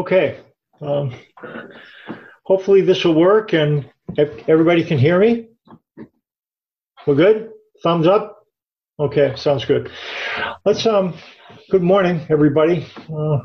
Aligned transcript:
Okay. 0.00 0.40
Um, 0.80 1.14
hopefully 2.44 2.80
this 2.80 3.04
will 3.04 3.14
work 3.14 3.52
and 3.52 3.86
everybody 4.48 4.82
can 4.82 4.96
hear 4.96 5.20
me. 5.20 5.48
We're 7.06 7.16
good? 7.16 7.50
Thumbs 7.82 8.06
up? 8.06 8.46
Okay, 8.98 9.34
sounds 9.36 9.66
good. 9.66 9.90
Let's, 10.64 10.86
um, 10.86 11.18
good 11.70 11.82
morning, 11.82 12.26
everybody. 12.30 12.86
Uh, 13.14 13.40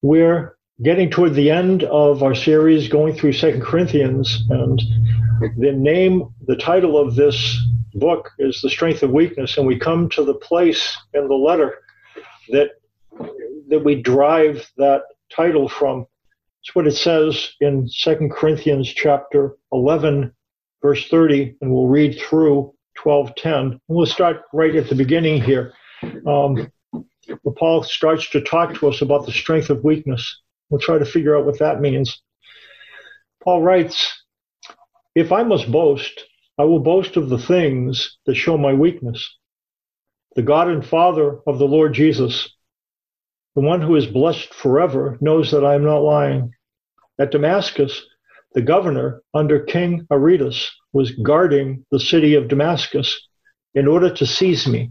we're 0.00 0.56
getting 0.82 1.10
toward 1.10 1.34
the 1.34 1.50
end 1.50 1.82
of 1.82 2.22
our 2.22 2.34
series 2.34 2.88
going 2.88 3.14
through 3.14 3.34
Second 3.34 3.60
Corinthians, 3.60 4.42
and 4.48 4.80
the 5.58 5.72
name, 5.72 6.32
the 6.46 6.56
title 6.56 6.96
of 6.96 7.14
this 7.14 7.60
book 7.92 8.30
is 8.38 8.62
The 8.62 8.70
Strength 8.70 9.02
of 9.02 9.10
Weakness, 9.10 9.58
and 9.58 9.66
we 9.66 9.78
come 9.78 10.08
to 10.10 10.24
the 10.24 10.34
place 10.34 10.96
in 11.12 11.28
the 11.28 11.34
letter 11.34 11.74
that 12.48 12.70
that 13.72 13.82
we 13.82 14.02
drive 14.02 14.70
that 14.76 15.04
title 15.34 15.66
from. 15.66 16.06
It's 16.62 16.74
what 16.74 16.86
it 16.86 16.94
says 16.94 17.54
in 17.58 17.88
Second 17.88 18.30
Corinthians 18.30 18.86
chapter 18.86 19.56
11, 19.72 20.30
verse 20.82 21.08
30, 21.08 21.56
and 21.62 21.72
we'll 21.72 21.86
read 21.86 22.20
through 22.20 22.74
12:10. 22.98 23.72
And 23.72 23.80
we'll 23.88 24.04
start 24.04 24.42
right 24.52 24.76
at 24.76 24.90
the 24.90 24.94
beginning 24.94 25.40
here. 25.40 25.72
Um, 26.26 26.70
Paul 27.56 27.82
starts 27.82 28.28
to 28.30 28.42
talk 28.42 28.74
to 28.74 28.88
us 28.90 29.00
about 29.00 29.24
the 29.24 29.32
strength 29.32 29.70
of 29.70 29.82
weakness. 29.84 30.42
We'll 30.68 30.78
try 30.78 30.98
to 30.98 31.06
figure 31.06 31.34
out 31.34 31.46
what 31.46 31.58
that 31.60 31.80
means. 31.80 32.20
Paul 33.42 33.62
writes, 33.62 34.22
If 35.14 35.32
I 35.32 35.44
must 35.44 35.72
boast, 35.72 36.24
I 36.58 36.64
will 36.64 36.80
boast 36.80 37.16
of 37.16 37.30
the 37.30 37.38
things 37.38 38.18
that 38.26 38.34
show 38.34 38.58
my 38.58 38.74
weakness. 38.74 39.34
The 40.36 40.42
God 40.42 40.68
and 40.68 40.84
Father 40.84 41.38
of 41.46 41.58
the 41.58 41.66
Lord 41.66 41.94
Jesus, 41.94 42.54
the 43.54 43.60
one 43.60 43.80
who 43.80 43.96
is 43.96 44.06
blessed 44.06 44.52
forever 44.54 45.18
knows 45.20 45.50
that 45.50 45.64
I 45.64 45.74
am 45.74 45.84
not 45.84 45.98
lying. 45.98 46.52
At 47.18 47.30
Damascus, 47.30 48.04
the 48.54 48.62
governor 48.62 49.22
under 49.34 49.60
King 49.60 50.06
Aretas 50.10 50.70
was 50.92 51.10
guarding 51.10 51.84
the 51.90 52.00
city 52.00 52.34
of 52.34 52.48
Damascus 52.48 53.28
in 53.74 53.86
order 53.86 54.12
to 54.14 54.26
seize 54.26 54.66
me. 54.66 54.90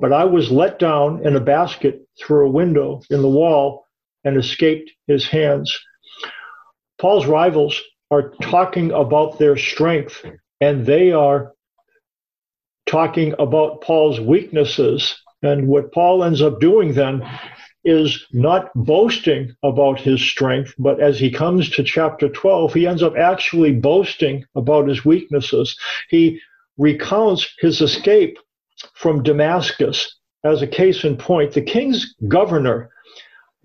But 0.00 0.12
I 0.12 0.24
was 0.24 0.50
let 0.50 0.78
down 0.78 1.26
in 1.26 1.34
a 1.36 1.40
basket 1.40 2.00
through 2.20 2.46
a 2.46 2.50
window 2.50 3.02
in 3.10 3.22
the 3.22 3.28
wall 3.28 3.86
and 4.24 4.36
escaped 4.36 4.90
his 5.06 5.26
hands. 5.26 5.76
Paul's 7.00 7.26
rivals 7.26 7.80
are 8.10 8.30
talking 8.42 8.90
about 8.92 9.38
their 9.38 9.56
strength 9.56 10.24
and 10.60 10.86
they 10.86 11.12
are 11.12 11.52
talking 12.86 13.34
about 13.38 13.82
Paul's 13.82 14.20
weaknesses 14.20 15.20
and 15.42 15.68
what 15.68 15.92
Paul 15.92 16.24
ends 16.24 16.42
up 16.42 16.60
doing 16.60 16.92
then 16.92 17.22
is 17.84 18.26
not 18.32 18.70
boasting 18.74 19.54
about 19.62 20.00
his 20.00 20.20
strength, 20.20 20.74
but 20.78 21.00
as 21.00 21.18
he 21.18 21.30
comes 21.30 21.70
to 21.70 21.84
chapter 21.84 22.28
12, 22.28 22.74
he 22.74 22.86
ends 22.86 23.02
up 23.02 23.16
actually 23.16 23.72
boasting 23.72 24.44
about 24.56 24.88
his 24.88 25.04
weaknesses. 25.04 25.78
He 26.10 26.40
recounts 26.76 27.48
his 27.60 27.80
escape 27.80 28.38
from 28.94 29.22
Damascus 29.22 30.18
as 30.44 30.60
a 30.60 30.66
case 30.66 31.04
in 31.04 31.16
point. 31.16 31.52
The 31.52 31.62
king's 31.62 32.14
governor 32.26 32.90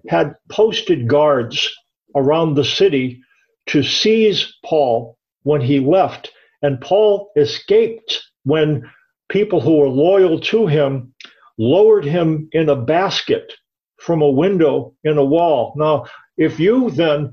had 0.08 0.36
posted 0.50 1.08
guards 1.08 1.70
around 2.16 2.54
the 2.54 2.66
city 2.66 3.22
to 3.68 3.84
seize 3.84 4.54
Paul 4.66 5.18
when 5.44 5.62
he 5.62 5.80
left, 5.80 6.32
and 6.62 6.80
Paul 6.80 7.32
escaped 7.36 8.22
when 8.44 8.90
people 9.30 9.62
who 9.62 9.78
were 9.78 9.90
loyal 9.90 10.40
to 10.40 10.68
him 10.68 11.13
lowered 11.58 12.06
him 12.06 12.50
in 12.52 12.70
a 12.70 12.76
basket 12.76 13.54
from 13.98 14.22
a 14.22 14.30
window 14.30 14.94
in 15.04 15.18
a 15.18 15.24
wall. 15.26 15.74
Now, 15.76 16.06
if 16.38 16.60
you 16.60 16.90
then 16.90 17.32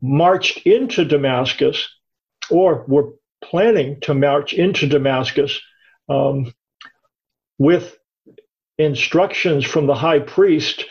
marched 0.00 0.66
into 0.66 1.04
Damascus 1.04 1.88
or 2.50 2.84
were 2.88 3.10
planning 3.44 4.00
to 4.00 4.14
march 4.14 4.52
into 4.52 4.86
Damascus 4.86 5.60
um, 6.08 6.52
with 7.58 7.98
instructions 8.78 9.64
from 9.64 9.86
the 9.86 9.94
high 9.94 10.20
priest 10.20 10.84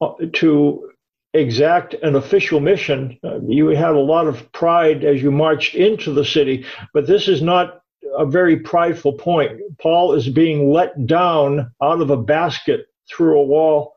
uh, 0.00 0.12
to 0.34 0.90
exact 1.32 1.94
an 1.94 2.14
official 2.14 2.60
mission, 2.60 3.18
uh, 3.24 3.40
you 3.46 3.68
had 3.68 3.90
a 3.90 3.98
lot 3.98 4.26
of 4.26 4.52
pride 4.52 5.04
as 5.04 5.22
you 5.22 5.32
marched 5.32 5.74
into 5.74 6.12
the 6.12 6.24
city, 6.24 6.64
but 6.92 7.06
this 7.06 7.28
is 7.28 7.42
not 7.42 7.80
a 8.16 8.26
very 8.26 8.58
prideful 8.58 9.14
point. 9.14 9.60
Paul 9.80 10.14
is 10.14 10.28
being 10.28 10.70
let 10.70 11.06
down 11.06 11.72
out 11.82 12.00
of 12.00 12.10
a 12.10 12.16
basket 12.16 12.86
through 13.08 13.38
a 13.38 13.44
wall. 13.44 13.94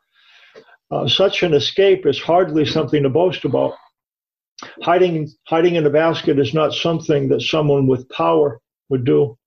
Uh, 0.90 1.07
such 1.07 1.44
an 1.44 1.53
escape 1.53 2.06
is 2.06 2.19
hardly 2.19 2.66
something 2.66 3.03
to 3.03 3.09
boast 3.09 3.46
about. 3.46 3.73
Hiding, 4.81 5.29
hiding 5.47 5.75
in 5.75 5.85
a 5.85 5.90
basket 5.90 6.40
is 6.40 6.53
not 6.53 6.73
something 6.73 7.29
that 7.29 7.41
someone 7.41 7.88
with 7.88 8.09
power 8.09 8.59
would 8.90 9.03
do. 9.03 9.38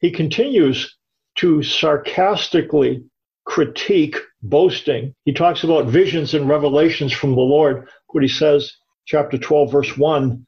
He 0.00 0.10
continues 0.10 0.96
to 1.36 1.62
sarcastically 1.62 3.04
critique 3.44 4.16
boasting. 4.42 5.14
He 5.24 5.32
talks 5.32 5.64
about 5.64 5.86
visions 5.86 6.34
and 6.34 6.48
revelations 6.48 7.12
from 7.12 7.34
the 7.34 7.40
Lord. 7.42 7.88
What 8.08 8.22
he 8.22 8.28
says, 8.28 8.72
chapter 9.06 9.38
12, 9.38 9.70
verse 9.70 9.96
1 9.96 10.46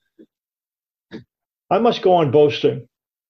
I 1.69 1.79
must 1.79 2.03
go 2.03 2.15
on 2.15 2.31
boasting 2.31 2.89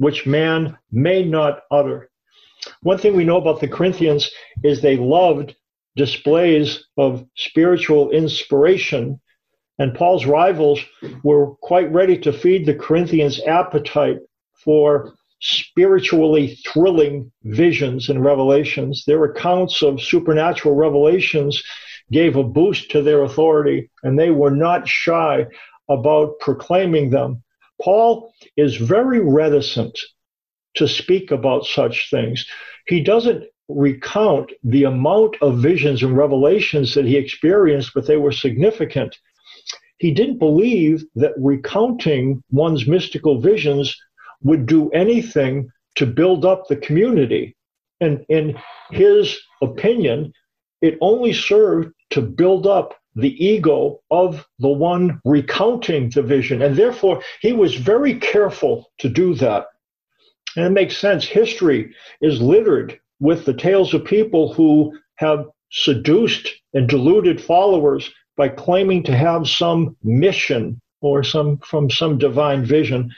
which 0.00 0.26
man 0.26 0.78
may 0.90 1.22
not 1.22 1.60
utter. 1.70 2.08
One 2.82 2.96
thing 2.96 3.14
we 3.14 3.24
know 3.24 3.36
about 3.36 3.60
the 3.60 3.68
Corinthians 3.68 4.30
is 4.64 4.80
they 4.80 4.96
loved 4.96 5.54
displays 5.94 6.86
of 6.96 7.26
spiritual 7.36 8.10
inspiration, 8.10 9.20
and 9.78 9.94
Paul's 9.94 10.24
rivals 10.24 10.80
were 11.22 11.54
quite 11.56 11.92
ready 11.92 12.16
to 12.18 12.32
feed 12.32 12.64
the 12.64 12.74
Corinthians' 12.74 13.42
appetite 13.46 14.20
for 14.64 15.12
spiritually 15.42 16.56
thrilling 16.66 17.30
visions 17.44 18.08
and 18.08 18.24
revelations. 18.24 19.04
Their 19.06 19.24
accounts 19.24 19.82
of 19.82 20.00
supernatural 20.00 20.74
revelations 20.74 21.62
gave 22.10 22.36
a 22.36 22.42
boost 22.42 22.90
to 22.92 23.02
their 23.02 23.22
authority, 23.22 23.90
and 24.02 24.18
they 24.18 24.30
were 24.30 24.50
not 24.50 24.88
shy 24.88 25.46
about 25.90 26.38
proclaiming 26.40 27.10
them. 27.10 27.42
Paul 27.82 28.32
is 28.56 28.76
very 28.76 29.20
reticent 29.20 29.98
to 30.74 30.86
speak 30.86 31.30
about 31.30 31.64
such 31.64 32.10
things. 32.10 32.46
He 32.86 33.02
doesn't 33.02 33.44
recount 33.68 34.52
the 34.64 34.84
amount 34.84 35.36
of 35.42 35.58
visions 35.58 36.02
and 36.02 36.16
revelations 36.16 36.94
that 36.94 37.04
he 37.04 37.16
experienced, 37.16 37.92
but 37.94 38.06
they 38.06 38.16
were 38.16 38.32
significant. 38.32 39.16
He 39.98 40.10
didn't 40.10 40.38
believe 40.38 41.04
that 41.14 41.32
recounting 41.36 42.42
one's 42.50 42.86
mystical 42.86 43.40
visions 43.40 43.96
would 44.42 44.66
do 44.66 44.90
anything 44.90 45.68
to 45.96 46.06
build 46.06 46.44
up 46.44 46.66
the 46.68 46.76
community. 46.76 47.56
And 48.00 48.24
in 48.28 48.56
his 48.90 49.38
opinion, 49.62 50.32
it 50.80 50.96
only 51.00 51.32
served 51.32 51.92
to 52.10 52.22
build 52.22 52.66
up 52.66 52.94
the 53.16 53.44
ego 53.44 54.00
of 54.10 54.46
the 54.58 54.68
one 54.68 55.20
recounting 55.24 56.10
the 56.10 56.22
vision. 56.22 56.62
And 56.62 56.76
therefore, 56.76 57.22
he 57.40 57.52
was 57.52 57.74
very 57.74 58.14
careful 58.14 58.90
to 58.98 59.08
do 59.08 59.34
that. 59.34 59.66
And 60.56 60.66
it 60.66 60.70
makes 60.70 60.96
sense. 60.96 61.24
History 61.24 61.94
is 62.20 62.40
littered 62.40 62.98
with 63.20 63.44
the 63.44 63.54
tales 63.54 63.94
of 63.94 64.04
people 64.04 64.52
who 64.52 64.96
have 65.16 65.46
seduced 65.70 66.48
and 66.74 66.88
deluded 66.88 67.40
followers 67.40 68.10
by 68.36 68.48
claiming 68.48 69.02
to 69.04 69.16
have 69.16 69.48
some 69.48 69.96
mission 70.02 70.80
or 71.00 71.22
some 71.22 71.58
from 71.58 71.90
some 71.90 72.18
divine 72.18 72.64
vision. 72.64 73.10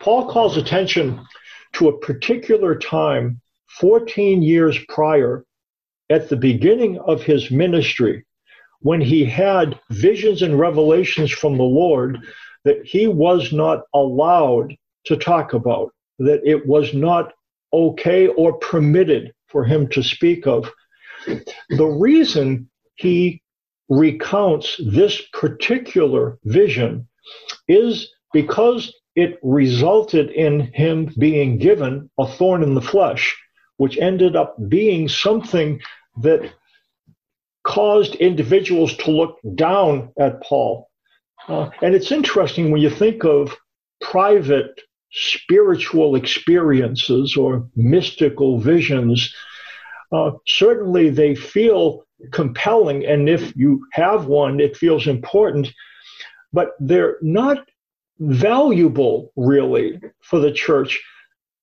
Paul 0.00 0.30
calls 0.30 0.56
attention 0.56 1.20
to 1.74 1.88
a 1.88 1.98
particular 1.98 2.76
time 2.76 3.40
14 3.80 4.42
years 4.42 4.78
prior 4.88 5.44
at 6.08 6.28
the 6.28 6.36
beginning 6.36 6.98
of 6.98 7.22
his 7.22 7.50
ministry 7.50 8.24
when 8.82 9.00
he 9.00 9.24
had 9.24 9.78
visions 9.90 10.42
and 10.42 10.58
revelations 10.58 11.30
from 11.30 11.56
the 11.56 11.62
Lord 11.62 12.18
that 12.64 12.84
he 12.84 13.06
was 13.06 13.52
not 13.52 13.82
allowed 13.94 14.74
to 15.06 15.16
talk 15.16 15.52
about, 15.52 15.92
that 16.18 16.40
it 16.44 16.66
was 16.66 16.92
not 16.94 17.32
okay 17.72 18.26
or 18.28 18.54
permitted 18.54 19.32
for 19.46 19.64
him 19.64 19.88
to 19.88 20.02
speak 20.02 20.46
of. 20.46 20.70
The 21.70 21.86
reason 21.86 22.68
he 22.96 23.42
recounts 23.88 24.80
this 24.86 25.20
particular 25.32 26.38
vision 26.44 27.08
is 27.68 28.08
because 28.32 28.94
it 29.16 29.38
resulted 29.42 30.30
in 30.30 30.72
him 30.72 31.12
being 31.18 31.58
given 31.58 32.08
a 32.18 32.26
thorn 32.26 32.62
in 32.62 32.74
the 32.74 32.80
flesh, 32.80 33.36
which 33.76 33.98
ended 33.98 34.36
up 34.36 34.56
being 34.68 35.08
something 35.08 35.80
that 36.22 36.52
caused 37.70 38.16
individuals 38.16 38.96
to 38.96 39.12
look 39.12 39.38
down 39.54 40.10
at 40.18 40.42
Paul. 40.42 40.90
Uh, 41.46 41.70
and 41.82 41.94
it's 41.94 42.10
interesting 42.10 42.72
when 42.72 42.82
you 42.82 42.90
think 42.90 43.24
of 43.24 43.56
private 44.00 44.80
spiritual 45.12 46.16
experiences 46.16 47.36
or 47.36 47.68
mystical 47.76 48.58
visions. 48.58 49.32
Uh, 50.10 50.32
certainly, 50.48 51.10
they 51.10 51.36
feel 51.36 52.04
compelling, 52.32 53.06
and 53.06 53.28
if 53.28 53.56
you 53.56 53.86
have 53.92 54.26
one, 54.26 54.58
it 54.58 54.76
feels 54.76 55.06
important, 55.06 55.68
but 56.52 56.70
they're 56.80 57.18
not 57.22 57.58
valuable 58.18 59.32
really 59.36 60.00
for 60.22 60.40
the 60.40 60.52
church 60.52 61.00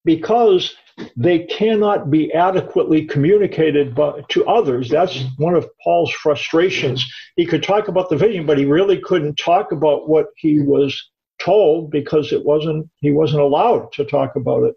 because 0.06 0.74
they 1.16 1.40
cannot 1.46 2.10
be 2.10 2.32
adequately 2.32 3.06
communicated 3.06 3.94
by, 3.94 4.22
to 4.28 4.46
others. 4.46 4.88
That's 4.88 5.24
one 5.36 5.54
of 5.54 5.68
Paul's 5.82 6.12
frustrations. 6.12 7.04
He 7.36 7.46
could 7.46 7.62
talk 7.62 7.88
about 7.88 8.08
the 8.08 8.16
vision, 8.16 8.46
but 8.46 8.58
he 8.58 8.64
really 8.64 9.00
couldn't 9.00 9.36
talk 9.36 9.72
about 9.72 10.08
what 10.08 10.26
he 10.36 10.60
was 10.60 11.10
told 11.40 11.90
because 11.90 12.32
it 12.32 12.44
wasn't 12.44 12.88
he 13.00 13.10
wasn't 13.10 13.42
allowed 13.42 13.92
to 13.92 14.04
talk 14.04 14.36
about 14.36 14.64
it. 14.64 14.74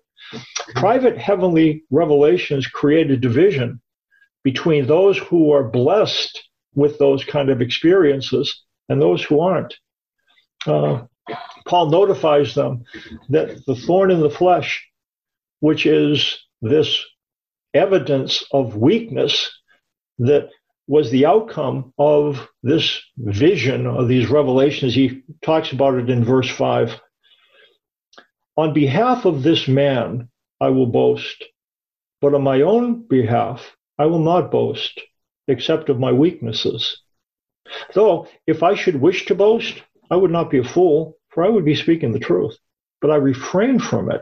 Private 0.76 1.18
heavenly 1.18 1.84
revelations 1.90 2.68
create 2.68 3.10
a 3.10 3.18
division 3.18 3.82
between 4.44 4.86
those 4.86 5.18
who 5.18 5.52
are 5.52 5.64
blessed 5.64 6.50
with 6.74 6.98
those 7.00 7.24
kind 7.24 7.50
of 7.50 7.62
experiences 7.62 8.64
and 8.90 9.02
those 9.02 9.24
who 9.24 9.40
aren't. 9.40 9.74
Uh, 10.66 11.04
Paul 11.66 11.90
notifies 11.90 12.56
them 12.56 12.84
that 13.30 13.66
the 13.66 13.76
thorn 13.76 14.12
in 14.12 14.20
the 14.20 14.30
flesh, 14.30 14.86
which 15.62 15.86
is 15.86 16.38
this 16.62 17.00
evidence 17.74 18.44
of 18.52 18.76
weakness 18.76 19.50
that 20.20 20.50
was 20.88 21.10
the 21.10 21.26
outcome 21.26 21.94
of 21.98 22.50
this 22.64 23.02
vision 23.18 23.88
of 23.88 24.10
these 24.10 24.30
revelations. 24.30 24.94
He 24.94 25.24
talks 25.42 25.72
about 25.72 25.96
it 25.96 26.10
in 26.10 26.26
verse 26.26 26.50
5. 26.50 27.00
On 28.58 28.74
behalf 28.74 29.26
of 29.26 29.44
this 29.44 29.68
man, 29.68 30.28
I 30.60 30.70
will 30.70 30.88
boast, 30.88 31.46
but 32.20 32.34
on 32.34 32.44
my 32.44 32.62
own 32.62 33.08
behalf, 33.08 33.76
I 33.98 34.08
will 34.08 34.20
not 34.20 34.52
boast, 34.52 35.00
except 35.48 35.90
of 35.90 36.00
my 36.00 36.12
weaknesses. 36.12 37.02
Though, 37.94 38.28
if 38.46 38.62
I 38.64 38.76
should 38.76 39.00
wish 39.00 39.26
to 39.28 39.36
boast, 39.36 39.82
I 40.10 40.18
would 40.18 40.32
not 40.32 40.50
be 40.50 40.58
a 40.58 40.64
fool, 40.64 41.18
for 41.30 41.46
I 41.46 41.50
would 41.50 41.66
be 41.66 41.76
speaking 41.76 42.12
the 42.12 42.20
truth. 42.20 42.58
But 43.00 43.12
I 43.12 43.16
refrain 43.16 43.80
from 43.80 44.12
it, 44.12 44.22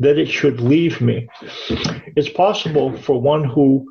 that 0.00 0.18
it 0.18 0.28
should 0.28 0.60
leave 0.60 1.00
me. 1.00 1.28
It's 2.16 2.28
possible 2.28 2.96
for 2.96 3.20
one 3.20 3.44
who 3.44 3.86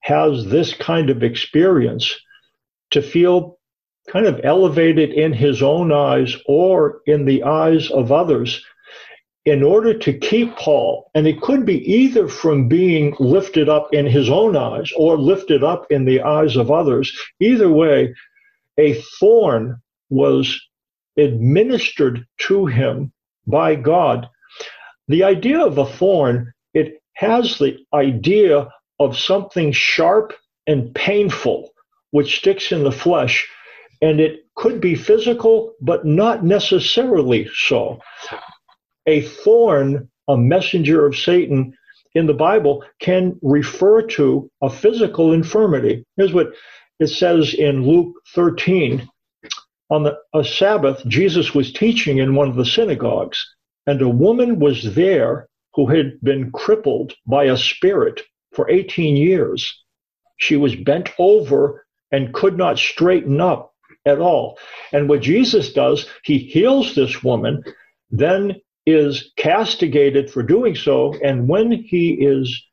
has 0.00 0.44
this 0.46 0.74
kind 0.74 1.10
of 1.10 1.22
experience 1.22 2.14
to 2.90 3.02
feel 3.02 3.58
kind 4.08 4.26
of 4.26 4.40
elevated 4.44 5.10
in 5.10 5.32
his 5.32 5.62
own 5.62 5.92
eyes 5.92 6.36
or 6.46 7.00
in 7.06 7.24
the 7.24 7.42
eyes 7.42 7.90
of 7.90 8.12
others 8.12 8.64
in 9.44 9.62
order 9.62 9.96
to 9.96 10.12
keep 10.12 10.54
Paul. 10.56 11.10
And 11.14 11.26
it 11.26 11.40
could 11.40 11.64
be 11.64 11.78
either 11.90 12.28
from 12.28 12.68
being 12.68 13.16
lifted 13.18 13.68
up 13.68 13.92
in 13.92 14.06
his 14.06 14.28
own 14.28 14.56
eyes 14.56 14.92
or 14.96 15.16
lifted 15.16 15.64
up 15.64 15.86
in 15.90 16.04
the 16.04 16.20
eyes 16.20 16.56
of 16.56 16.70
others. 16.70 17.16
Either 17.40 17.70
way, 17.70 18.14
a 18.78 18.94
thorn 19.18 19.80
was 20.10 20.60
administered 21.16 22.26
to 22.38 22.66
him 22.66 23.12
by 23.46 23.74
God. 23.74 24.28
The 25.08 25.24
idea 25.24 25.60
of 25.60 25.78
a 25.78 25.86
thorn, 25.86 26.52
it 26.74 27.00
has 27.14 27.58
the 27.58 27.78
idea 27.94 28.68
of 28.98 29.16
something 29.16 29.72
sharp 29.72 30.32
and 30.66 30.94
painful, 30.94 31.70
which 32.10 32.38
sticks 32.38 32.72
in 32.72 32.82
the 32.82 32.92
flesh 32.92 33.48
and 34.02 34.20
it 34.20 34.44
could 34.54 34.80
be 34.80 34.94
physical, 34.94 35.74
but 35.80 36.04
not 36.04 36.44
necessarily 36.44 37.48
so. 37.54 38.00
A 39.06 39.22
thorn, 39.22 40.10
a 40.28 40.36
messenger 40.36 41.06
of 41.06 41.16
Satan 41.16 41.76
in 42.14 42.26
the 42.26 42.34
Bible, 42.34 42.84
can 43.00 43.38
refer 43.42 44.02
to 44.02 44.50
a 44.62 44.70
physical 44.70 45.32
infirmity. 45.32 46.04
Here's 46.16 46.32
what 46.32 46.52
it 46.98 47.08
says 47.08 47.54
in 47.54 47.86
Luke 47.86 48.14
13. 48.34 49.08
On 49.90 50.02
the, 50.02 50.18
a 50.34 50.42
Sabbath, 50.42 51.02
Jesus 51.06 51.54
was 51.54 51.72
teaching 51.72 52.18
in 52.18 52.34
one 52.34 52.48
of 52.48 52.56
the 52.56 52.64
synagogues, 52.64 53.46
and 53.86 54.02
a 54.02 54.08
woman 54.08 54.58
was 54.58 54.94
there 54.94 55.48
who 55.74 55.86
had 55.86 56.20
been 56.22 56.50
crippled 56.50 57.14
by 57.26 57.44
a 57.44 57.56
spirit 57.56 58.20
for 58.52 58.70
18 58.70 59.16
years. 59.16 59.82
She 60.38 60.56
was 60.56 60.74
bent 60.74 61.10
over 61.18 61.86
and 62.10 62.34
could 62.34 62.56
not 62.56 62.78
straighten 62.78 63.40
up 63.40 63.72
at 64.06 64.20
all. 64.20 64.58
And 64.92 65.08
what 65.08 65.20
Jesus 65.20 65.72
does, 65.72 66.08
he 66.24 66.38
heals 66.38 66.94
this 66.94 67.22
woman, 67.22 67.62
then 68.10 68.56
is 68.86 69.32
castigated 69.36 70.30
for 70.30 70.42
doing 70.42 70.74
so. 70.74 71.14
And 71.22 71.48
when 71.48 71.72
he 71.72 72.12
is 72.12 72.64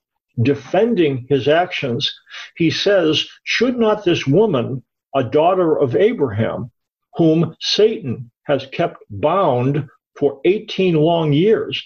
defending 0.42 1.25
his 1.30 1.48
actions, 1.48 2.13
he 2.55 2.70
says, 2.70 3.27
Should 3.43 3.77
not 3.77 4.05
this 4.05 4.25
woman, 4.25 4.84
a 5.15 5.24
daughter 5.24 5.77
of 5.77 5.96
Abraham, 5.96 6.72
whom 7.15 7.55
Satan 7.60 8.32
has 8.43 8.65
kept 8.67 8.98
bound 9.10 9.88
for 10.17 10.39
18 10.46 10.96
long 10.96 11.34
years, 11.34 11.84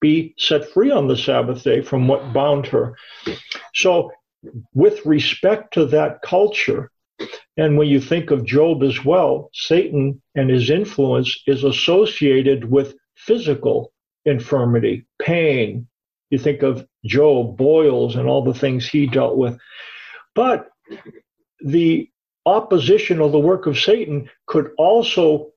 be 0.00 0.34
set 0.38 0.68
free 0.68 0.90
on 0.90 1.08
the 1.08 1.16
Sabbath 1.16 1.62
day 1.62 1.82
from 1.82 2.06
what 2.08 2.22
mm. 2.22 2.32
bound 2.32 2.66
her? 2.66 2.96
So, 3.74 4.12
with 4.74 5.04
respect 5.04 5.74
to 5.74 5.86
that 5.86 6.22
culture, 6.22 6.90
and 7.56 7.76
when 7.76 7.88
you 7.88 8.00
think 8.00 8.30
of 8.30 8.46
Job 8.46 8.84
as 8.84 9.04
well, 9.04 9.50
Satan 9.52 10.22
and 10.36 10.48
his 10.48 10.70
influence 10.70 11.42
is 11.46 11.64
associated 11.64 12.70
with 12.70 12.94
physical 13.16 13.92
infirmity, 14.24 15.06
pain. 15.20 15.88
You 16.30 16.38
think 16.38 16.62
of 16.62 16.86
Job, 17.04 17.56
boils, 17.56 18.14
and 18.14 18.28
all 18.28 18.44
the 18.44 18.54
things 18.54 18.86
he 18.86 19.06
dealt 19.06 19.36
with. 19.36 19.58
But 20.36 20.70
the 21.60 22.08
opposition 22.46 23.20
of 23.20 23.32
the 23.32 23.40
work 23.40 23.66
of 23.66 23.78
Satan 23.78 24.30
could 24.46 24.70
also 24.78 25.50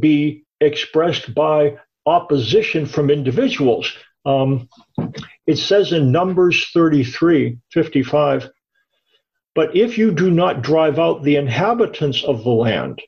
be 0.00 0.45
expressed 0.60 1.34
by 1.34 1.76
opposition 2.06 2.86
from 2.86 3.10
individuals. 3.10 3.92
Um, 4.24 4.68
it 5.46 5.56
says 5.56 5.92
in 5.92 6.10
Numbers 6.12 6.68
33 6.72 7.58
55, 7.72 8.50
but 9.54 9.76
if 9.76 9.96
you 9.96 10.12
do 10.12 10.30
not 10.30 10.62
drive 10.62 10.98
out 10.98 11.22
the 11.22 11.36
inhabitants 11.36 12.22
of 12.24 12.44
the 12.44 12.50
land, 12.50 13.00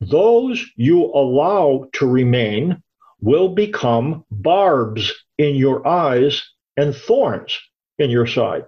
those 0.00 0.64
you 0.76 1.04
allow 1.04 1.88
to 1.94 2.06
remain 2.06 2.82
will 3.20 3.50
become 3.50 4.24
barbs 4.30 5.12
in 5.36 5.54
your 5.54 5.86
eyes 5.86 6.42
and 6.76 6.94
thorns 6.94 7.58
in 7.98 8.10
your 8.10 8.26
side. 8.26 8.64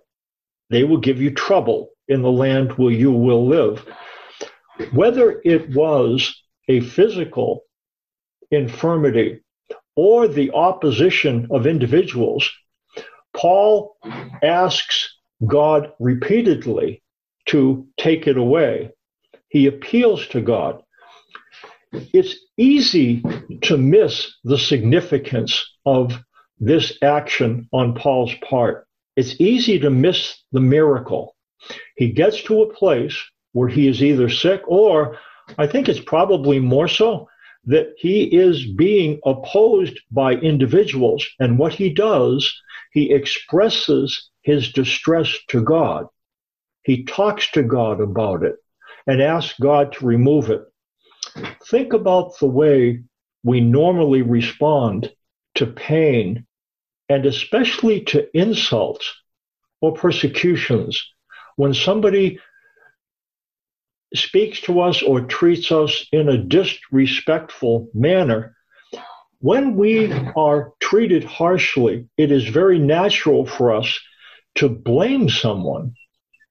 They 0.69 0.85
will 0.85 0.99
give 0.99 1.21
you 1.21 1.31
trouble 1.31 1.91
in 2.09 2.23
the 2.23 2.31
land 2.31 2.73
where 2.73 2.93
you 2.93 3.13
will 3.13 3.47
live. 3.47 3.87
Whether 4.93 5.41
it 5.45 5.71
was 5.71 6.43
a 6.69 6.81
physical 6.81 7.63
infirmity 8.53 9.41
or 9.97 10.29
the 10.29 10.53
opposition 10.53 11.49
of 11.51 11.67
individuals, 11.67 12.49
Paul 13.35 13.97
asks 14.43 15.17
God 15.47 15.93
repeatedly 15.99 17.03
to 17.47 17.87
take 17.99 18.27
it 18.27 18.37
away. 18.37 18.93
He 19.49 19.67
appeals 19.67 20.27
to 20.29 20.41
God. 20.41 20.83
It's 21.93 22.37
easy 22.57 23.23
to 23.63 23.77
miss 23.77 24.33
the 24.45 24.59
significance 24.59 25.67
of 25.85 26.19
this 26.59 26.97
action 27.03 27.69
on 27.73 27.95
Paul's 27.95 28.35
part. 28.49 28.87
It's 29.17 29.41
easy 29.41 29.79
to 29.81 29.91
miss 29.91 30.43
the 30.53 30.61
miracle. 30.61 31.37
He 31.97 32.13
gets 32.13 32.43
to 32.45 32.63
a 32.63 32.73
place 32.73 33.19
where 33.53 33.69
he 33.69 33.89
is 33.89 34.03
either 34.03 34.31
sick 34.31 34.63
or, 34.67 35.19
I 35.59 35.67
think 35.67 35.89
it's 35.89 36.01
probably 36.01 36.59
more 36.59 36.89
so, 36.89 37.29
that 37.65 37.95
he 37.97 38.25
is 38.25 38.67
being 38.67 39.21
opposed 39.25 39.99
by 40.11 40.33
individuals. 40.33 41.27
And 41.39 41.59
what 41.59 41.73
he 41.73 41.91
does, 41.91 42.53
he 42.93 43.13
expresses 43.13 44.31
his 44.43 44.73
distress 44.73 45.37
to 45.49 45.63
God. 45.63 46.07
He 46.85 47.05
talks 47.05 47.51
to 47.53 47.63
God 47.63 48.01
about 48.01 48.43
it 48.43 48.57
and 49.07 49.23
asks 49.23 49.59
God 49.61 49.93
to 49.93 50.07
remove 50.07 50.51
it. 50.51 50.63
Think 51.67 51.93
about 51.93 52.39
the 52.39 52.47
way 52.47 53.03
we 53.45 53.61
normally 53.61 54.23
respond 54.23 55.13
to 55.55 55.67
pain 55.67 56.47
and 57.09 57.27
especially 57.27 58.01
to 58.03 58.27
insults 58.37 59.13
or 59.81 59.93
persecutions. 59.93 61.03
When 61.57 61.75
somebody 61.75 62.39
speaks 64.15 64.61
to 64.63 64.81
us 64.81 65.03
or 65.03 65.23
treats 65.23 65.73
us 65.73 66.07
in 66.13 66.29
a 66.29 66.39
disrespectful 66.39 67.89
manner, 67.95 68.57
when 69.41 69.75
we 69.75 70.13
are 70.37 70.73
treated 70.81 71.25
harshly, 71.25 72.09
it 72.17 72.31
is 72.31 72.47
very 72.49 72.79
natural 72.79 73.45
for 73.45 73.75
us 73.75 73.99
to 74.57 74.69
blame 74.69 75.29
someone. 75.29 75.95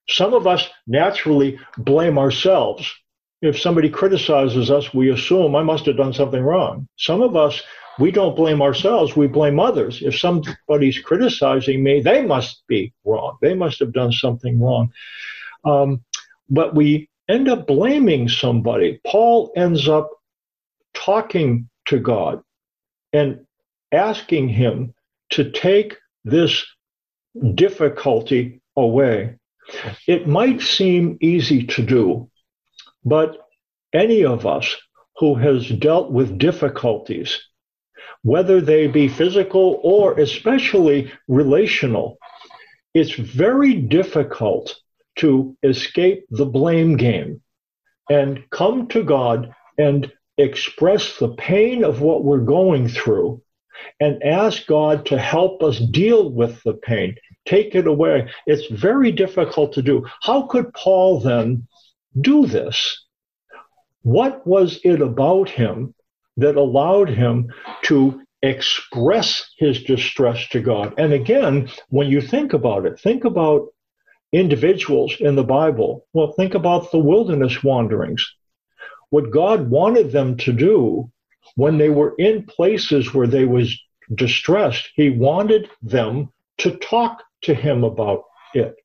Some 0.09 0.33
of 0.33 0.45
us 0.45 0.67
naturally 0.87 1.57
blame 1.77 2.17
ourselves. 2.17 2.91
If 3.41 3.59
somebody 3.59 3.89
criticizes 3.89 4.69
us, 4.69 4.93
we 4.93 5.09
assume 5.09 5.55
I 5.55 5.63
must 5.63 5.85
have 5.85 5.97
done 5.97 6.13
something 6.13 6.41
wrong. 6.41 6.87
Some 6.97 7.21
of 7.21 7.35
us, 7.35 7.61
we 7.97 8.11
don't 8.11 8.35
blame 8.35 8.61
ourselves, 8.61 9.15
we 9.15 9.27
blame 9.27 9.59
others. 9.59 10.01
If 10.01 10.17
somebody's 10.17 10.99
criticizing 10.99 11.83
me, 11.83 12.01
they 12.01 12.25
must 12.25 12.63
be 12.67 12.93
wrong. 13.05 13.37
They 13.41 13.53
must 13.53 13.79
have 13.79 13.93
done 13.93 14.11
something 14.11 14.59
wrong. 14.59 14.91
Um, 15.63 16.03
but 16.49 16.75
we 16.75 17.07
end 17.31 17.47
up 17.47 17.67
blaming 17.67 18.27
somebody. 18.27 19.00
Paul 19.05 19.51
ends 19.55 19.88
up 19.88 20.09
talking 20.93 21.69
to 21.88 22.00
God 22.00 22.41
and 23.13 23.45
asking 23.91 24.50
him 24.50 24.93
to 25.31 25.51
take 25.51 25.97
this 26.23 26.65
difficulty 27.55 28.61
away. 28.75 29.38
It 30.07 30.27
might 30.27 30.61
seem 30.61 31.17
easy 31.21 31.65
to 31.67 31.81
do, 31.81 32.29
but 33.05 33.38
any 33.93 34.25
of 34.25 34.45
us 34.45 34.75
who 35.17 35.35
has 35.35 35.69
dealt 35.69 36.11
with 36.11 36.38
difficulties, 36.38 37.39
whether 38.23 38.59
they 38.61 38.88
be 38.88 39.07
physical 39.07 39.79
or 39.83 40.19
especially 40.19 41.11
relational, 41.27 42.17
it's 42.93 43.13
very 43.13 43.75
difficult 43.75 44.75
to 45.21 45.55
escape 45.63 46.25
the 46.29 46.45
blame 46.45 46.97
game 46.97 47.41
and 48.09 48.43
come 48.49 48.87
to 48.87 49.03
God 49.03 49.53
and 49.77 50.11
express 50.37 51.17
the 51.17 51.29
pain 51.35 51.83
of 51.83 52.01
what 52.01 52.23
we're 52.23 52.39
going 52.39 52.87
through 52.87 53.41
and 53.99 54.21
ask 54.23 54.65
God 54.67 55.05
to 55.07 55.17
help 55.17 55.63
us 55.63 55.79
deal 55.79 56.31
with 56.31 56.61
the 56.63 56.73
pain, 56.73 57.15
take 57.45 57.75
it 57.75 57.87
away. 57.87 58.29
It's 58.45 58.67
very 58.67 59.11
difficult 59.11 59.73
to 59.73 59.81
do. 59.81 60.05
How 60.21 60.43
could 60.43 60.73
Paul 60.73 61.19
then 61.19 61.67
do 62.19 62.45
this? 62.45 63.05
What 64.03 64.45
was 64.45 64.79
it 64.83 65.01
about 65.01 65.49
him 65.49 65.93
that 66.37 66.55
allowed 66.55 67.09
him 67.09 67.47
to 67.83 68.21
express 68.41 69.45
his 69.57 69.83
distress 69.83 70.47
to 70.49 70.61
God? 70.61 70.95
And 70.97 71.13
again, 71.13 71.69
when 71.89 72.09
you 72.09 72.21
think 72.21 72.53
about 72.53 72.85
it, 72.85 72.99
think 72.99 73.23
about 73.23 73.67
individuals 74.31 75.15
in 75.19 75.35
the 75.35 75.43
Bible. 75.43 76.05
Well, 76.13 76.31
think 76.33 76.53
about 76.53 76.91
the 76.91 77.00
wilderness 77.00 77.63
wanderings. 77.63 78.25
What 79.09 79.31
God 79.31 79.69
wanted 79.69 80.11
them 80.11 80.38
to 80.38 80.53
do 80.53 81.11
when 81.55 81.77
they 81.77 81.89
were 81.89 82.15
in 82.17 82.43
places 82.45 83.13
where 83.13 83.27
they 83.27 83.45
was 83.45 83.77
distressed, 84.15 84.89
he 84.95 85.09
wanted 85.09 85.69
them 85.81 86.31
to 86.59 86.77
talk 86.77 87.23
to 87.41 87.53
him 87.53 87.83
about 87.83 88.23
it. 88.53 88.75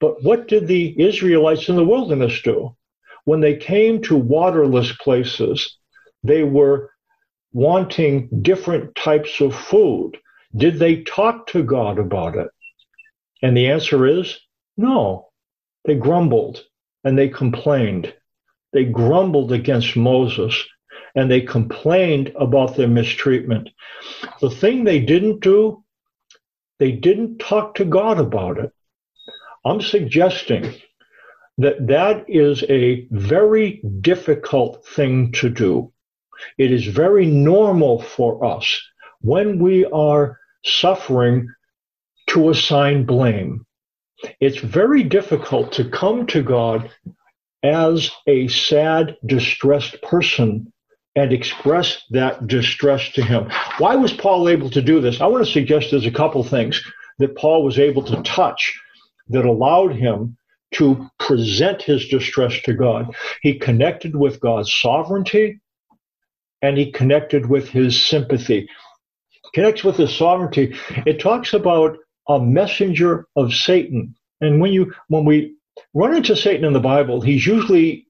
But 0.00 0.22
what 0.22 0.48
did 0.48 0.66
the 0.66 0.94
Israelites 1.00 1.68
in 1.68 1.76
the 1.76 1.84
wilderness 1.84 2.40
do? 2.42 2.74
When 3.24 3.40
they 3.40 3.56
came 3.56 4.00
to 4.02 4.16
waterless 4.16 4.92
places, 4.92 5.76
they 6.22 6.42
were 6.42 6.90
wanting 7.52 8.28
different 8.42 8.94
types 8.94 9.40
of 9.40 9.54
food. 9.54 10.16
Did 10.56 10.78
they 10.78 11.02
talk 11.02 11.46
to 11.48 11.62
God 11.62 11.98
about 11.98 12.36
it? 12.36 12.48
And 13.42 13.56
the 13.56 13.68
answer 13.68 14.06
is 14.06 14.38
no, 14.76 15.28
they 15.84 15.94
grumbled 15.94 16.62
and 17.04 17.16
they 17.18 17.28
complained. 17.28 18.12
They 18.72 18.84
grumbled 18.84 19.52
against 19.52 19.96
Moses 19.96 20.54
and 21.14 21.30
they 21.30 21.40
complained 21.40 22.32
about 22.38 22.76
their 22.76 22.88
mistreatment. 22.88 23.70
The 24.40 24.50
thing 24.50 24.84
they 24.84 25.00
didn't 25.00 25.40
do, 25.40 25.82
they 26.78 26.92
didn't 26.92 27.38
talk 27.38 27.76
to 27.76 27.84
God 27.84 28.18
about 28.18 28.58
it. 28.58 28.72
I'm 29.64 29.80
suggesting 29.80 30.74
that 31.58 31.86
that 31.86 32.28
is 32.28 32.62
a 32.68 33.06
very 33.10 33.80
difficult 34.00 34.86
thing 34.86 35.32
to 35.32 35.48
do. 35.48 35.92
It 36.58 36.70
is 36.70 36.86
very 36.86 37.24
normal 37.24 38.02
for 38.02 38.44
us 38.44 38.78
when 39.22 39.58
we 39.58 39.86
are 39.86 40.38
suffering 40.64 41.48
to 42.28 42.50
assign 42.50 43.06
blame 43.06 43.66
it's 44.40 44.58
very 44.58 45.02
difficult 45.02 45.72
to 45.72 45.88
come 45.88 46.26
to 46.28 46.42
God 46.42 46.90
as 47.62 48.10
a 48.26 48.48
sad, 48.48 49.16
distressed 49.24 50.00
person 50.02 50.72
and 51.14 51.32
express 51.32 52.02
that 52.10 52.46
distress 52.46 53.10
to 53.12 53.22
him. 53.22 53.50
Why 53.78 53.96
was 53.96 54.12
Paul 54.12 54.48
able 54.48 54.70
to 54.70 54.82
do 54.82 55.00
this? 55.00 55.20
I 55.20 55.26
want 55.26 55.44
to 55.44 55.50
suggest 55.50 55.90
there's 55.90 56.06
a 56.06 56.10
couple 56.10 56.44
things 56.44 56.82
that 57.18 57.36
Paul 57.36 57.64
was 57.64 57.78
able 57.78 58.02
to 58.04 58.22
touch 58.22 58.78
that 59.28 59.46
allowed 59.46 59.94
him 59.94 60.36
to 60.74 61.08
present 61.18 61.82
his 61.82 62.06
distress 62.08 62.60
to 62.62 62.74
God. 62.74 63.14
He 63.40 63.58
connected 63.58 64.14
with 64.14 64.40
God's 64.40 64.72
sovereignty 64.72 65.60
and 66.60 66.76
he 66.76 66.92
connected 66.92 67.46
with 67.46 67.68
his 67.68 68.04
sympathy. 68.04 68.68
Connects 69.54 69.84
with 69.84 69.96
his 69.96 70.14
sovereignty. 70.14 70.76
It 71.06 71.18
talks 71.18 71.54
about 71.54 71.96
a 72.28 72.40
messenger 72.40 73.26
of 73.36 73.54
Satan. 73.54 74.14
And 74.40 74.60
when 74.60 74.72
you 74.72 74.92
when 75.08 75.24
we 75.24 75.56
run 75.94 76.14
into 76.14 76.36
Satan 76.36 76.64
in 76.64 76.72
the 76.72 76.80
Bible, 76.80 77.20
he's 77.20 77.46
usually 77.46 78.06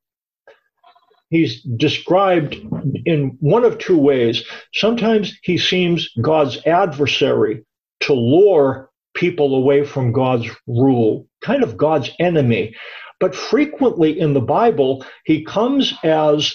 he's 1.30 1.62
described 1.62 2.56
in 3.04 3.36
one 3.40 3.64
of 3.64 3.78
two 3.78 3.98
ways. 3.98 4.44
Sometimes 4.74 5.38
he 5.42 5.58
seems 5.58 6.08
God's 6.20 6.58
adversary 6.66 7.64
to 8.00 8.12
lure 8.12 8.90
people 9.14 9.56
away 9.56 9.84
from 9.84 10.12
God's 10.12 10.48
rule, 10.66 11.26
kind 11.42 11.62
of 11.62 11.76
God's 11.76 12.10
enemy. 12.20 12.74
But 13.18 13.34
frequently 13.34 14.18
in 14.18 14.34
the 14.34 14.40
Bible, 14.40 15.04
he 15.24 15.44
comes 15.44 15.94
as 16.04 16.54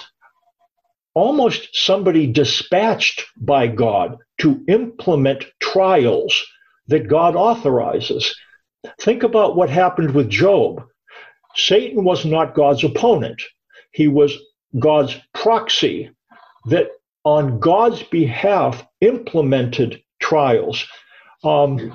almost 1.15 1.69
somebody 1.73 2.27
dispatched 2.27 3.25
by 3.35 3.67
God 3.67 4.17
to 4.39 4.63
implement 4.67 5.45
trials 5.59 6.45
that 6.87 7.07
God 7.07 7.35
authorizes. 7.35 8.35
Think 8.99 9.23
about 9.23 9.55
what 9.55 9.69
happened 9.69 10.13
with 10.13 10.29
Job. 10.29 10.83
Satan 11.55 12.03
was 12.03 12.25
not 12.25 12.55
God's 12.55 12.83
opponent, 12.83 13.41
he 13.91 14.07
was 14.07 14.37
God's 14.79 15.19
proxy 15.33 16.09
that 16.65 16.87
on 17.23 17.59
God's 17.59 18.03
behalf 18.03 18.85
implemented 19.01 20.01
trials. 20.21 20.87
Um, 21.43 21.91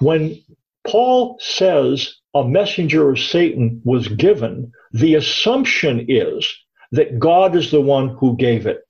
when 0.00 0.38
Paul 0.86 1.38
says 1.40 2.14
a 2.34 2.44
messenger 2.46 3.08
of 3.10 3.18
Satan 3.18 3.80
was 3.84 4.08
given, 4.08 4.70
the 4.92 5.14
assumption 5.14 6.04
is 6.08 6.52
that 6.92 7.18
God 7.18 7.56
is 7.56 7.70
the 7.70 7.80
one 7.80 8.08
who 8.08 8.36
gave 8.36 8.66
it. 8.66 8.82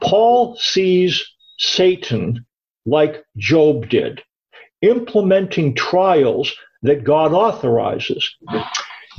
Paul 0.00 0.56
sees 0.56 1.24
Satan 1.58 2.46
like 2.86 3.22
Job 3.36 3.88
did 3.88 4.22
implementing 4.82 5.74
trials 5.74 6.54
that 6.82 7.04
God 7.04 7.32
authorizes. 7.32 8.28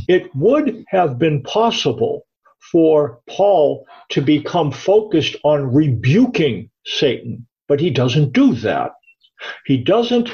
It 0.08 0.34
would 0.36 0.86
have 0.89 1.20
been 1.20 1.44
possible 1.44 2.25
for 2.72 3.20
Paul 3.28 3.86
to 4.10 4.22
become 4.22 4.72
focused 4.72 5.36
on 5.44 5.74
rebuking 5.74 6.70
Satan, 6.86 7.48
but 7.68 7.80
he 7.80 7.89
doesn't 7.89 8.34
do 8.34 8.54
that. 8.56 8.92
He 9.66 9.78
doesn't 9.78 10.30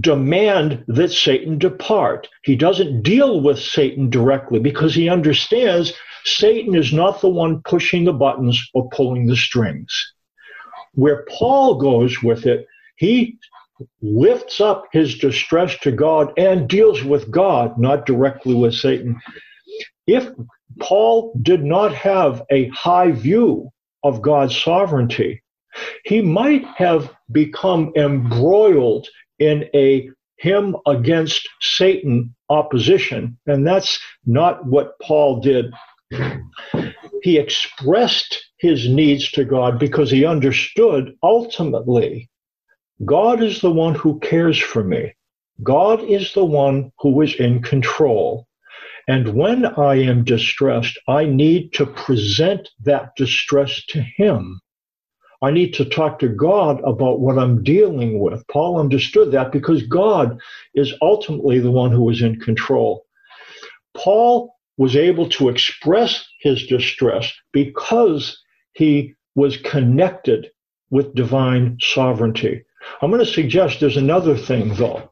demand 0.00 0.84
that 0.88 1.10
Satan 1.10 1.58
depart. 1.58 2.28
He 2.44 2.56
doesn't 2.56 3.02
deal 3.02 3.40
with 3.40 3.58
Satan 3.58 4.10
directly 4.10 4.58
because 4.58 4.94
he 4.94 5.08
understands 5.08 5.92
Satan 6.24 6.74
is 6.74 6.92
not 6.92 7.20
the 7.20 7.28
one 7.28 7.62
pushing 7.62 8.04
the 8.04 8.12
buttons 8.12 8.62
or 8.74 8.88
pulling 8.90 9.26
the 9.26 9.36
strings. 9.36 10.12
Where 10.92 11.24
Paul 11.28 11.76
goes 11.76 12.22
with 12.22 12.46
it, 12.46 12.66
he 12.96 13.38
lifts 14.02 14.60
up 14.60 14.84
his 14.92 15.18
distress 15.18 15.76
to 15.78 15.92
God 15.92 16.32
and 16.36 16.68
deals 16.68 17.02
with 17.02 17.30
God, 17.30 17.78
not 17.78 18.06
directly 18.06 18.54
with 18.54 18.74
Satan. 18.74 19.20
If 20.06 20.28
Paul 20.80 21.38
did 21.42 21.64
not 21.64 21.94
have 21.94 22.42
a 22.50 22.68
high 22.68 23.12
view 23.12 23.70
of 24.02 24.22
God's 24.22 24.56
sovereignty, 24.56 25.42
he 26.04 26.20
might 26.20 26.64
have 26.76 27.10
become 27.30 27.92
embroiled 27.96 29.06
in 29.38 29.68
a 29.74 30.10
him 30.38 30.76
against 30.86 31.48
Satan 31.60 32.34
opposition. 32.48 33.36
And 33.46 33.66
that's 33.66 33.98
not 34.24 34.64
what 34.66 34.98
Paul 35.00 35.40
did. 35.40 35.72
He 37.22 37.38
expressed 37.38 38.44
his 38.58 38.88
needs 38.88 39.30
to 39.32 39.44
God 39.44 39.78
because 39.78 40.10
he 40.10 40.24
understood 40.24 41.14
ultimately 41.22 42.30
God 43.04 43.42
is 43.42 43.60
the 43.60 43.70
one 43.70 43.94
who 43.94 44.18
cares 44.20 44.58
for 44.58 44.82
me. 44.82 45.14
God 45.62 46.02
is 46.02 46.34
the 46.34 46.44
one 46.44 46.92
who 46.98 47.20
is 47.22 47.34
in 47.34 47.62
control. 47.62 48.46
And 49.06 49.34
when 49.34 49.64
I 49.64 49.96
am 49.96 50.24
distressed, 50.24 50.98
I 51.08 51.24
need 51.24 51.72
to 51.74 51.86
present 51.86 52.68
that 52.84 53.12
distress 53.16 53.84
to 53.86 54.02
Him. 54.02 54.60
I 55.40 55.52
need 55.52 55.74
to 55.74 55.84
talk 55.84 56.18
to 56.18 56.28
God 56.28 56.80
about 56.84 57.20
what 57.20 57.38
I'm 57.38 57.62
dealing 57.62 58.18
with. 58.18 58.46
Paul 58.48 58.80
understood 58.80 59.30
that 59.32 59.52
because 59.52 59.86
God 59.86 60.38
is 60.74 60.92
ultimately 61.00 61.60
the 61.60 61.70
one 61.70 61.92
who 61.92 62.10
is 62.10 62.22
in 62.22 62.40
control. 62.40 63.06
Paul 63.96 64.54
was 64.76 64.96
able 64.96 65.28
to 65.30 65.48
express 65.48 66.24
his 66.40 66.66
distress 66.66 67.32
because 67.52 68.42
he 68.72 69.14
was 69.34 69.56
connected 69.58 70.50
with 70.90 71.14
divine 71.14 71.78
sovereignty. 71.80 72.64
I'm 73.00 73.10
going 73.10 73.24
to 73.24 73.30
suggest 73.30 73.80
there's 73.80 73.96
another 73.96 74.36
thing, 74.36 74.74
though. 74.74 75.10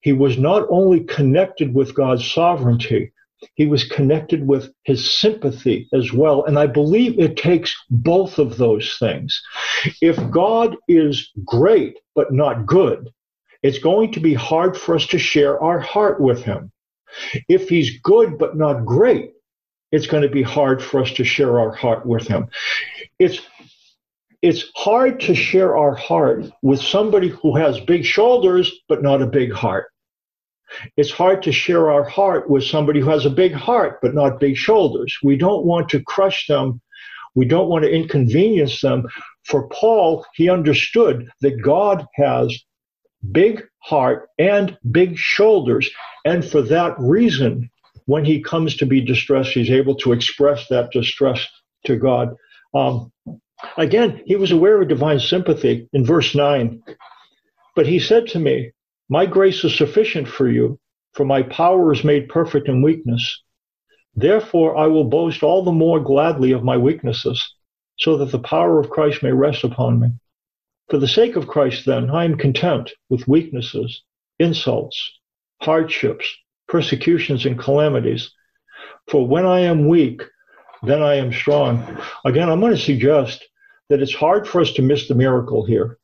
He 0.00 0.12
was 0.12 0.38
not 0.38 0.66
only 0.70 1.00
connected 1.00 1.74
with 1.74 1.94
God's 1.94 2.30
sovereignty, 2.30 3.12
he 3.54 3.66
was 3.66 3.84
connected 3.84 4.46
with 4.46 4.72
his 4.84 5.18
sympathy 5.18 5.88
as 5.92 6.12
well. 6.12 6.44
And 6.44 6.58
I 6.58 6.66
believe 6.66 7.18
it 7.18 7.36
takes 7.36 7.74
both 7.90 8.38
of 8.38 8.56
those 8.56 8.96
things. 8.98 9.40
If 10.00 10.16
God 10.30 10.76
is 10.88 11.30
great 11.44 11.98
but 12.14 12.32
not 12.32 12.66
good, 12.66 13.10
it's 13.62 13.78
going 13.78 14.12
to 14.12 14.20
be 14.20 14.34
hard 14.34 14.76
for 14.76 14.94
us 14.94 15.06
to 15.08 15.18
share 15.18 15.60
our 15.62 15.80
heart 15.80 16.20
with 16.20 16.42
him. 16.42 16.72
If 17.48 17.68
he's 17.68 18.00
good 18.00 18.38
but 18.38 18.56
not 18.56 18.84
great, 18.84 19.32
it's 19.90 20.06
going 20.06 20.22
to 20.22 20.28
be 20.28 20.42
hard 20.42 20.82
for 20.82 21.00
us 21.00 21.12
to 21.12 21.24
share 21.24 21.58
our 21.58 21.72
heart 21.72 22.06
with 22.06 22.26
him. 22.26 22.48
It's 23.18 23.40
it's 24.42 24.64
hard 24.76 25.20
to 25.20 25.34
share 25.34 25.76
our 25.76 25.94
heart 25.94 26.46
with 26.62 26.80
somebody 26.80 27.28
who 27.28 27.56
has 27.56 27.80
big 27.80 28.04
shoulders 28.04 28.72
but 28.88 29.02
not 29.02 29.22
a 29.22 29.26
big 29.26 29.52
heart. 29.52 29.86
It's 30.96 31.10
hard 31.10 31.42
to 31.44 31.52
share 31.52 31.90
our 31.90 32.04
heart 32.04 32.48
with 32.50 32.62
somebody 32.62 33.00
who 33.00 33.08
has 33.08 33.26
a 33.26 33.30
big 33.30 33.52
heart 33.52 33.98
but 34.02 34.14
not 34.14 34.40
big 34.40 34.56
shoulders. 34.56 35.16
We 35.22 35.36
don't 35.36 35.64
want 35.64 35.88
to 35.90 36.02
crush 36.02 36.46
them. 36.46 36.80
We 37.34 37.46
don't 37.46 37.68
want 37.68 37.84
to 37.84 37.90
inconvenience 37.90 38.80
them. 38.80 39.06
For 39.44 39.68
Paul, 39.68 40.24
he 40.34 40.50
understood 40.50 41.28
that 41.40 41.62
God 41.62 42.06
has 42.14 42.56
big 43.32 43.64
heart 43.78 44.28
and 44.38 44.76
big 44.90 45.16
shoulders. 45.16 45.90
And 46.24 46.44
for 46.44 46.62
that 46.62 46.94
reason, 46.98 47.70
when 48.06 48.24
he 48.24 48.42
comes 48.42 48.76
to 48.76 48.86
be 48.86 49.00
distressed, 49.00 49.50
he's 49.50 49.70
able 49.70 49.94
to 49.96 50.12
express 50.12 50.68
that 50.68 50.92
distress 50.92 51.46
to 51.86 51.96
God. 51.96 52.34
Um, 52.74 53.12
again, 53.76 54.22
he 54.26 54.36
was 54.36 54.50
aware 54.50 54.80
of 54.80 54.88
divine 54.88 55.20
sympathy 55.20 55.88
in 55.92 56.04
verse 56.04 56.34
9. 56.34 56.82
But 57.74 57.86
he 57.86 57.98
said 57.98 58.26
to 58.28 58.38
me, 58.38 58.72
my 59.08 59.24
grace 59.24 59.64
is 59.64 59.76
sufficient 59.76 60.28
for 60.28 60.48
you, 60.48 60.78
for 61.14 61.24
my 61.24 61.42
power 61.42 61.92
is 61.92 62.04
made 62.04 62.28
perfect 62.28 62.68
in 62.68 62.82
weakness. 62.82 63.42
Therefore, 64.14 64.76
I 64.76 64.86
will 64.86 65.04
boast 65.04 65.42
all 65.42 65.62
the 65.62 65.72
more 65.72 66.00
gladly 66.00 66.52
of 66.52 66.64
my 66.64 66.76
weaknesses, 66.76 67.54
so 67.98 68.16
that 68.18 68.30
the 68.30 68.38
power 68.38 68.78
of 68.78 68.90
Christ 68.90 69.22
may 69.22 69.32
rest 69.32 69.64
upon 69.64 70.00
me. 70.00 70.08
For 70.90 70.98
the 70.98 71.08
sake 71.08 71.36
of 71.36 71.46
Christ, 71.46 71.86
then, 71.86 72.10
I 72.10 72.24
am 72.24 72.36
content 72.36 72.90
with 73.08 73.28
weaknesses, 73.28 74.02
insults, 74.38 74.98
hardships, 75.62 76.26
persecutions, 76.66 77.46
and 77.46 77.58
calamities. 77.58 78.30
For 79.08 79.26
when 79.26 79.46
I 79.46 79.60
am 79.60 79.88
weak, 79.88 80.22
then 80.82 81.02
I 81.02 81.14
am 81.14 81.32
strong. 81.32 81.98
Again, 82.24 82.48
I'm 82.48 82.60
going 82.60 82.74
to 82.74 82.80
suggest 82.80 83.44
that 83.88 84.02
it's 84.02 84.14
hard 84.14 84.46
for 84.46 84.60
us 84.60 84.72
to 84.72 84.82
miss 84.82 85.08
the 85.08 85.14
miracle 85.14 85.64
here. 85.64 85.98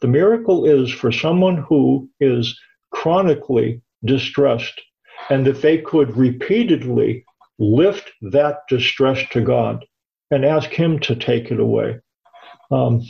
The 0.00 0.08
miracle 0.08 0.64
is 0.64 0.90
for 0.90 1.12
someone 1.12 1.58
who 1.58 2.08
is 2.20 2.58
chronically 2.90 3.80
distressed 4.04 4.80
and 5.30 5.46
that 5.46 5.62
they 5.62 5.78
could 5.78 6.16
repeatedly 6.16 7.24
lift 7.58 8.10
that 8.22 8.58
distress 8.68 9.20
to 9.30 9.40
God 9.40 9.84
and 10.30 10.44
ask 10.44 10.70
Him 10.70 10.98
to 11.00 11.14
take 11.14 11.50
it 11.50 11.60
away. 11.60 12.00
Um, 12.70 13.02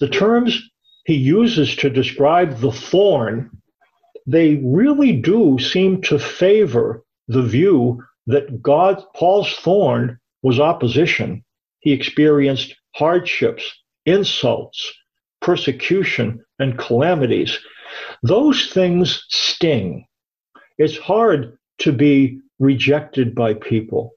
the 0.00 0.08
terms 0.08 0.60
he 1.04 1.14
uses 1.14 1.76
to 1.76 1.90
describe 1.90 2.58
the 2.58 2.72
thorn, 2.72 3.50
they 4.26 4.60
really 4.64 5.12
do 5.12 5.58
seem 5.58 6.00
to 6.02 6.18
favor 6.18 7.04
the 7.28 7.42
view 7.42 8.02
that 8.26 8.62
God, 8.62 9.02
Paul's 9.14 9.54
thorn 9.56 10.18
was 10.42 10.60
opposition. 10.60 11.44
He 11.80 11.92
experienced 11.92 12.74
hardships, 12.94 13.64
insults, 14.06 14.92
persecution, 15.40 16.44
and 16.58 16.78
calamities, 16.78 17.58
those 18.22 18.70
things 18.70 19.24
sting. 19.28 20.06
It's 20.78 20.96
hard 20.96 21.58
to 21.78 21.92
be 21.92 22.40
rejected 22.58 23.34
by 23.34 23.54
people. 23.54 24.12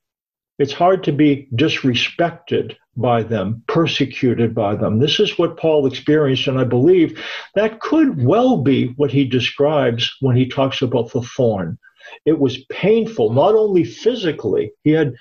It's 0.58 0.74
hard 0.74 1.04
to 1.06 1.12
be 1.12 1.50
disrespected 1.54 2.76
by 2.96 3.24
them, 3.24 3.64
persecuted 3.68 4.56
by 4.56 4.76
them. 4.76 5.00
This 5.00 5.20
is 5.20 5.38
what 5.38 5.58
Paul 5.58 5.86
experienced, 5.86 6.48
and 6.48 6.58
I 6.58 6.64
believe 6.64 7.22
that 7.56 7.82
could 7.82 8.24
well 8.24 8.58
be 8.62 8.94
what 8.96 9.12
he 9.12 9.26
describes 9.26 10.16
when 10.22 10.38
he 10.38 10.48
talks 10.48 10.82
about 10.82 11.12
the 11.12 11.22
thorn. 11.22 11.78
It 12.26 12.40
was 12.40 12.66
painful, 12.72 13.34
not 13.34 13.56
only 13.56 13.84
physically, 13.84 14.72
he 14.84 14.92
had 14.92 15.14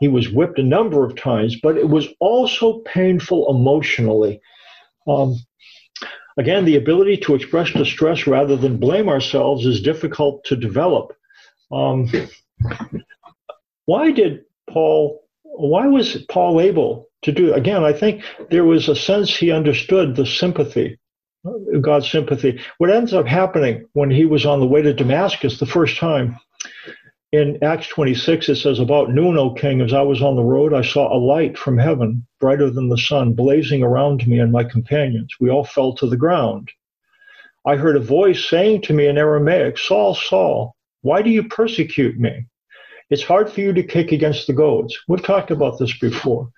he 0.00 0.08
was 0.08 0.30
whipped 0.30 0.58
a 0.58 0.62
number 0.62 1.04
of 1.04 1.16
times, 1.16 1.56
but 1.60 1.76
it 1.76 1.88
was 1.88 2.08
also 2.20 2.80
painful 2.80 3.50
emotionally. 3.50 4.40
Um, 5.08 5.34
again, 6.38 6.64
the 6.64 6.76
ability 6.76 7.16
to 7.18 7.34
express 7.34 7.72
distress 7.72 8.26
rather 8.26 8.56
than 8.56 8.78
blame 8.78 9.08
ourselves 9.08 9.66
is 9.66 9.82
difficult 9.82 10.44
to 10.44 10.56
develop. 10.56 11.12
Um, 11.72 12.08
why 13.86 14.12
did 14.12 14.44
Paul? 14.70 15.24
Why 15.42 15.86
was 15.88 16.16
Paul 16.28 16.60
able 16.60 17.08
to 17.22 17.32
do? 17.32 17.52
Again, 17.54 17.82
I 17.82 17.92
think 17.92 18.22
there 18.50 18.64
was 18.64 18.88
a 18.88 18.94
sense 18.94 19.36
he 19.36 19.50
understood 19.50 20.14
the 20.14 20.26
sympathy, 20.26 20.98
God's 21.80 22.10
sympathy. 22.10 22.60
What 22.78 22.90
ends 22.90 23.12
up 23.12 23.26
happening 23.26 23.86
when 23.92 24.10
he 24.10 24.24
was 24.24 24.44
on 24.44 24.60
the 24.60 24.66
way 24.66 24.82
to 24.82 24.92
Damascus 24.92 25.58
the 25.58 25.66
first 25.66 25.96
time 25.96 26.38
in 27.30 27.58
Acts 27.62 27.88
26, 27.88 28.48
it 28.48 28.56
says, 28.56 28.78
About 28.78 29.10
noon, 29.10 29.36
O 29.36 29.52
king, 29.52 29.82
as 29.82 29.92
I 29.92 30.00
was 30.00 30.22
on 30.22 30.34
the 30.34 30.42
road, 30.42 30.72
I 30.72 30.82
saw 30.82 31.14
a 31.14 31.18
light 31.18 31.58
from 31.58 31.76
heaven, 31.76 32.26
brighter 32.40 32.70
than 32.70 32.88
the 32.88 32.96
sun, 32.96 33.34
blazing 33.34 33.82
around 33.82 34.26
me 34.26 34.38
and 34.38 34.50
my 34.50 34.64
companions. 34.64 35.34
We 35.38 35.50
all 35.50 35.64
fell 35.64 35.94
to 35.96 36.06
the 36.06 36.16
ground. 36.16 36.70
I 37.66 37.76
heard 37.76 37.96
a 37.96 38.00
voice 38.00 38.48
saying 38.48 38.82
to 38.82 38.94
me 38.94 39.06
in 39.08 39.18
Aramaic, 39.18 39.76
Saul, 39.76 40.14
Saul, 40.14 40.74
why 41.02 41.20
do 41.20 41.28
you 41.28 41.44
persecute 41.44 42.18
me? 42.18 42.46
It's 43.10 43.22
hard 43.22 43.50
for 43.50 43.60
you 43.60 43.74
to 43.74 43.82
kick 43.82 44.10
against 44.10 44.46
the 44.46 44.54
goads. 44.54 44.98
We've 45.06 45.22
talked 45.22 45.50
about 45.50 45.78
this 45.78 45.96
before. 45.98 46.50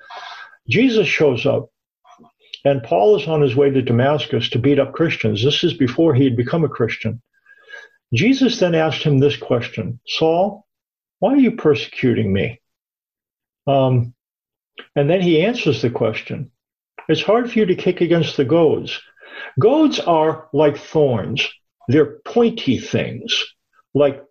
Jesus 0.69 1.09
shows 1.09 1.47
up, 1.47 1.70
and 2.64 2.83
Paul 2.83 3.16
is 3.16 3.27
on 3.27 3.40
his 3.40 3.57
way 3.57 3.70
to 3.70 3.83
Damascus 3.83 4.51
to 4.51 4.59
beat 4.59 4.79
up 4.79 4.92
Christians. 4.92 5.42
This 5.42 5.64
is 5.64 5.75
before 5.75 6.14
he 6.14 6.25
had 6.25 6.37
become 6.37 6.64
a 6.64 6.68
Christian. 6.68 7.23
Jesus 8.12 8.59
then 8.59 8.75
asked 8.75 9.03
him 9.03 9.18
this 9.18 9.37
question 9.37 10.01
Saul, 10.07 10.66
why 11.20 11.35
are 11.35 11.38
you 11.38 11.53
persecuting 11.53 12.33
me? 12.33 12.61
Um, 13.66 14.14
and 14.96 15.09
then 15.09 15.20
he 15.20 15.44
answers 15.44 15.83
the 15.83 15.90
question 15.90 16.51
It's 17.09 17.23
hard 17.23 17.51
for 17.51 17.59
you 17.59 17.66
to 17.66 17.75
kick 17.77 18.01
against 18.01 18.37
the 18.37 18.44
goads. 18.44 19.01
Goads 19.59 20.01
are 20.01 20.49
like 20.53 20.77
thorns, 20.77 21.49
they're 21.88 22.18
pointy 22.25 22.79
things, 22.79 23.44
like 23.94 24.23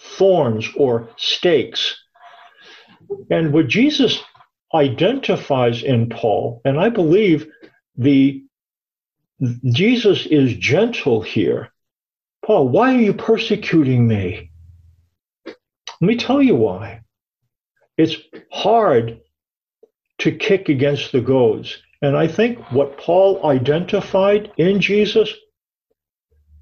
thorns 0.00 0.68
or 0.76 1.10
stakes. 1.16 1.96
And 3.30 3.52
what 3.52 3.68
Jesus 3.68 4.20
identifies 4.74 5.82
in 5.82 6.08
Paul, 6.08 6.60
and 6.64 6.78
I 6.78 6.88
believe 6.88 7.48
the 7.96 8.42
Jesus 9.72 10.26
is 10.26 10.54
gentle 10.54 11.20
here 11.20 11.70
Paul, 12.46 12.68
why 12.68 12.94
are 12.94 13.00
you 13.00 13.12
persecuting 13.12 14.06
me? 14.06 14.52
Let 15.46 15.56
me 16.00 16.16
tell 16.16 16.40
you 16.40 16.54
why. 16.54 17.00
It's 17.98 18.16
hard 18.52 19.20
to 20.18 20.30
kick 20.30 20.68
against 20.68 21.10
the 21.10 21.20
goads. 21.20 21.82
And 22.02 22.16
I 22.16 22.28
think 22.28 22.60
what 22.70 22.98
Paul 22.98 23.44
identified 23.44 24.52
in 24.58 24.80
Jesus, 24.80 25.32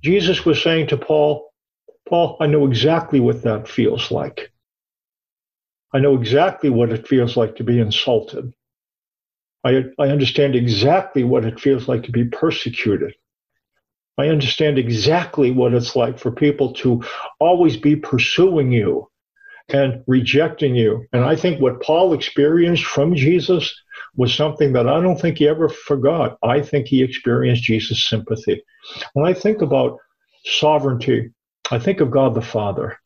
Jesus 0.03 0.47
was 0.47 0.63
saying 0.63 0.87
to 0.87 0.97
Paul, 0.97 1.53
Paul, 2.09 2.39
I 2.41 2.47
know 2.47 2.67
exactly 2.67 3.21
what 3.21 3.43
that 3.43 3.69
feels 3.69 4.11
like. 4.11 4.53
I 5.93 5.99
know 5.99 6.19
exactly 6.19 6.71
what 6.71 6.93
it 6.93 7.07
feels 7.07 7.37
like 7.37 7.57
to 7.57 7.65
be 7.65 7.79
insulted. 7.79 8.55
I, 9.65 9.85
I 9.99 10.09
understand 10.09 10.55
exactly 10.55 11.25
what 11.25 11.45
it 11.45 11.61
feels 11.61 11.89
like 11.89 12.05
to 12.05 12.13
be 12.13 12.25
persecuted. 12.25 13.15
I 14.19 14.29
understand 14.29 14.79
exactly 14.79 15.51
what 15.51 15.75
it's 15.75 15.97
like 15.97 16.19
for 16.19 16.31
people 16.31 16.73
to 16.75 17.03
always 17.41 17.77
be 17.77 17.97
pursuing 17.97 18.71
you 18.71 19.09
and 19.71 20.05
rejecting 20.07 20.77
you. 20.77 21.07
And 21.13 21.25
I 21.25 21.37
think 21.37 21.61
what 21.61 21.83
Paul 21.83 22.13
experienced 22.13 22.85
from 22.85 23.15
Jesus 23.15 23.75
was 24.15 24.35
something 24.35 24.73
that 24.75 24.89
I 24.89 25.01
don't 25.01 25.21
think 25.21 25.39
he 25.39 25.49
ever 25.49 25.69
forgot. 25.69 26.39
I 26.43 26.61
think 26.61 26.87
he 26.87 27.03
experienced 27.03 27.63
Jesus' 27.63 28.09
sympathy. 28.09 28.63
When 29.15 29.27
I 29.27 29.33
think 29.33 29.63
about 29.63 29.99
sovereignty, 30.45 31.31
I 31.71 31.79
think 31.79 32.01
of 32.01 32.11
God 32.11 32.35
the 32.35 32.43
Father. 32.43 32.99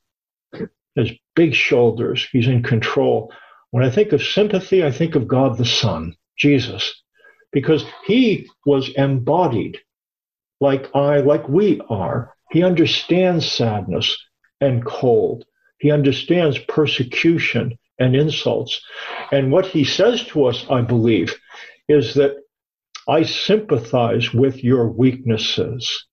His 0.94 1.12
big 1.36 1.54
shoulders, 1.54 2.26
he's 2.32 2.48
in 2.48 2.62
control. 2.62 3.32
When 3.70 3.84
I 3.84 3.90
think 3.90 4.12
of 4.12 4.22
sympathy, 4.22 4.84
I 4.84 4.90
think 4.90 5.14
of 5.14 5.28
God 5.28 5.56
the 5.56 5.64
Son, 5.64 6.16
Jesus, 6.38 7.02
because 7.52 7.84
he 8.06 8.48
was 8.64 8.90
embodied 8.90 9.78
like 10.60 10.94
I, 10.94 11.18
like 11.18 11.48
we 11.48 11.80
are. 11.88 12.34
He 12.50 12.62
understands 12.62 13.50
sadness 13.50 14.16
and 14.60 14.84
cold. 14.84 15.44
He 15.78 15.90
understands 15.90 16.58
persecution 16.58 17.78
and 17.98 18.16
insults. 18.16 18.80
And 19.32 19.52
what 19.52 19.66
he 19.66 19.84
says 19.84 20.24
to 20.28 20.46
us, 20.46 20.66
I 20.70 20.80
believe, 20.80 21.36
is 21.88 22.14
that 22.14 22.36
I 23.08 23.22
sympathize 23.22 24.32
with 24.32 24.62
your 24.62 24.88
weaknesses. 24.88 26.06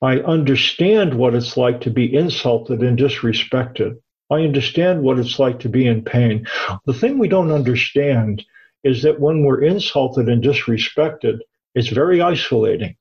I 0.00 0.18
understand 0.20 1.14
what 1.14 1.34
it's 1.34 1.56
like 1.56 1.80
to 1.82 1.90
be 1.90 2.14
insulted 2.14 2.82
and 2.82 2.98
disrespected. 2.98 3.96
I 4.30 4.42
understand 4.42 5.02
what 5.02 5.18
it's 5.18 5.38
like 5.38 5.60
to 5.60 5.68
be 5.68 5.86
in 5.86 6.04
pain. 6.04 6.46
The 6.86 6.92
thing 6.92 7.18
we 7.18 7.28
don't 7.28 7.50
understand 7.50 8.44
is 8.84 9.02
that 9.02 9.20
when 9.20 9.44
we're 9.44 9.62
insulted 9.62 10.28
and 10.28 10.42
disrespected, 10.42 11.38
it's 11.74 11.88
very 11.88 12.20
isolating. 12.20 12.96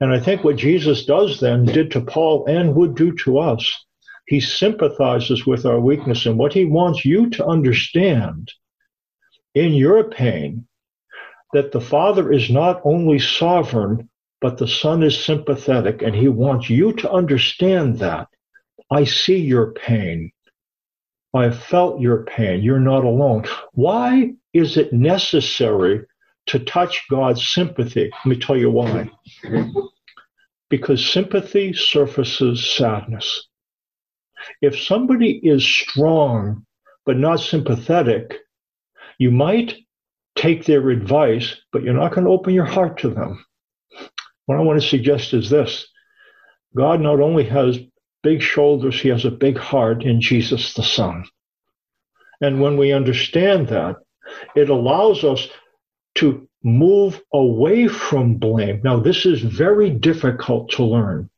And 0.00 0.12
I 0.12 0.20
think 0.20 0.42
what 0.42 0.56
Jesus 0.56 1.04
does 1.04 1.40
then 1.40 1.64
did 1.64 1.90
to 1.92 2.00
Paul 2.00 2.46
and 2.46 2.74
would 2.74 2.94
do 2.96 3.12
to 3.18 3.38
us. 3.38 3.84
He 4.26 4.40
sympathizes 4.40 5.46
with 5.46 5.66
our 5.66 5.80
weakness. 5.80 6.26
And 6.26 6.38
what 6.38 6.52
he 6.52 6.64
wants 6.64 7.04
you 7.04 7.30
to 7.30 7.46
understand 7.46 8.52
in 9.54 9.74
your 9.74 10.04
pain 10.10 10.66
that 11.52 11.72
the 11.72 11.80
Father 11.80 12.32
is 12.32 12.50
not 12.50 12.80
only 12.84 13.18
sovereign, 13.18 14.08
but 14.40 14.58
the 14.58 14.66
Son 14.66 15.02
is 15.02 15.22
sympathetic. 15.22 16.02
And 16.02 16.14
he 16.14 16.28
wants 16.28 16.68
you 16.68 16.92
to 16.94 17.10
understand 17.10 17.98
that. 17.98 18.28
I 18.90 19.04
see 19.04 19.38
your 19.38 19.72
pain. 19.72 20.32
I 21.32 21.50
felt 21.50 22.00
your 22.00 22.24
pain. 22.24 22.62
You're 22.62 22.80
not 22.80 23.04
alone. 23.04 23.44
Why 23.72 24.34
is 24.54 24.76
it 24.76 24.92
necessary 24.92 26.00
to 26.46 26.58
touch 26.60 27.04
God's 27.10 27.46
sympathy? 27.46 28.10
Let 28.24 28.26
me 28.26 28.38
tell 28.38 28.56
you 28.56 28.70
why. 28.70 29.10
Because 30.70 31.04
sympathy 31.04 31.72
surfaces 31.72 32.72
sadness. 32.74 33.48
If 34.62 34.78
somebody 34.78 35.40
is 35.42 35.64
strong 35.64 36.64
but 37.04 37.18
not 37.18 37.40
sympathetic, 37.40 38.38
you 39.18 39.30
might 39.30 39.74
take 40.36 40.64
their 40.64 40.90
advice, 40.90 41.56
but 41.72 41.82
you're 41.82 41.94
not 41.94 42.14
going 42.14 42.24
to 42.24 42.30
open 42.30 42.54
your 42.54 42.64
heart 42.64 42.98
to 42.98 43.10
them. 43.10 43.44
What 44.46 44.58
I 44.58 44.62
want 44.62 44.80
to 44.80 44.86
suggest 44.86 45.32
is 45.34 45.50
this 45.50 45.86
God 46.76 47.00
not 47.00 47.20
only 47.20 47.44
has 47.44 47.78
big 48.22 48.42
shoulders, 48.42 49.00
he 49.00 49.08
has 49.08 49.24
a 49.24 49.30
big 49.30 49.58
heart 49.58 50.02
in 50.02 50.20
Jesus 50.20 50.74
the 50.74 50.82
Son. 50.82 51.24
And 52.40 52.60
when 52.60 52.76
we 52.76 52.92
understand 52.92 53.68
that, 53.68 53.96
it 54.54 54.68
allows 54.68 55.24
us 55.24 55.48
to 56.16 56.48
move 56.62 57.20
away 57.32 57.88
from 57.88 58.36
blame. 58.36 58.80
Now, 58.82 58.98
this 58.98 59.26
is 59.26 59.42
very 59.42 59.90
difficult 59.90 60.70
to 60.72 60.84
learn. 60.84 61.28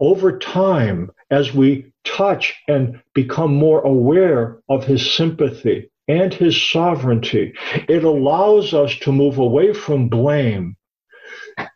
Over 0.00 0.38
time, 0.38 1.10
as 1.30 1.52
we 1.54 1.92
touch 2.04 2.54
and 2.68 3.00
become 3.14 3.54
more 3.54 3.80
aware 3.80 4.58
of 4.68 4.84
his 4.84 5.10
sympathy 5.14 5.90
and 6.06 6.32
his 6.32 6.60
sovereignty, 6.60 7.54
it 7.88 8.04
allows 8.04 8.74
us 8.74 8.94
to 9.00 9.12
move 9.12 9.38
away 9.38 9.72
from 9.72 10.08
blame 10.08 10.76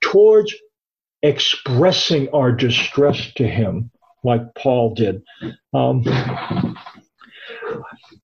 towards 0.01 0.55
expressing 1.23 2.29
our 2.31 2.53
distress 2.53 3.33
to 3.35 3.47
him, 3.47 3.91
like 4.25 4.43
Paul 4.55 4.95
did. 4.95 5.23
Um, 5.73 6.05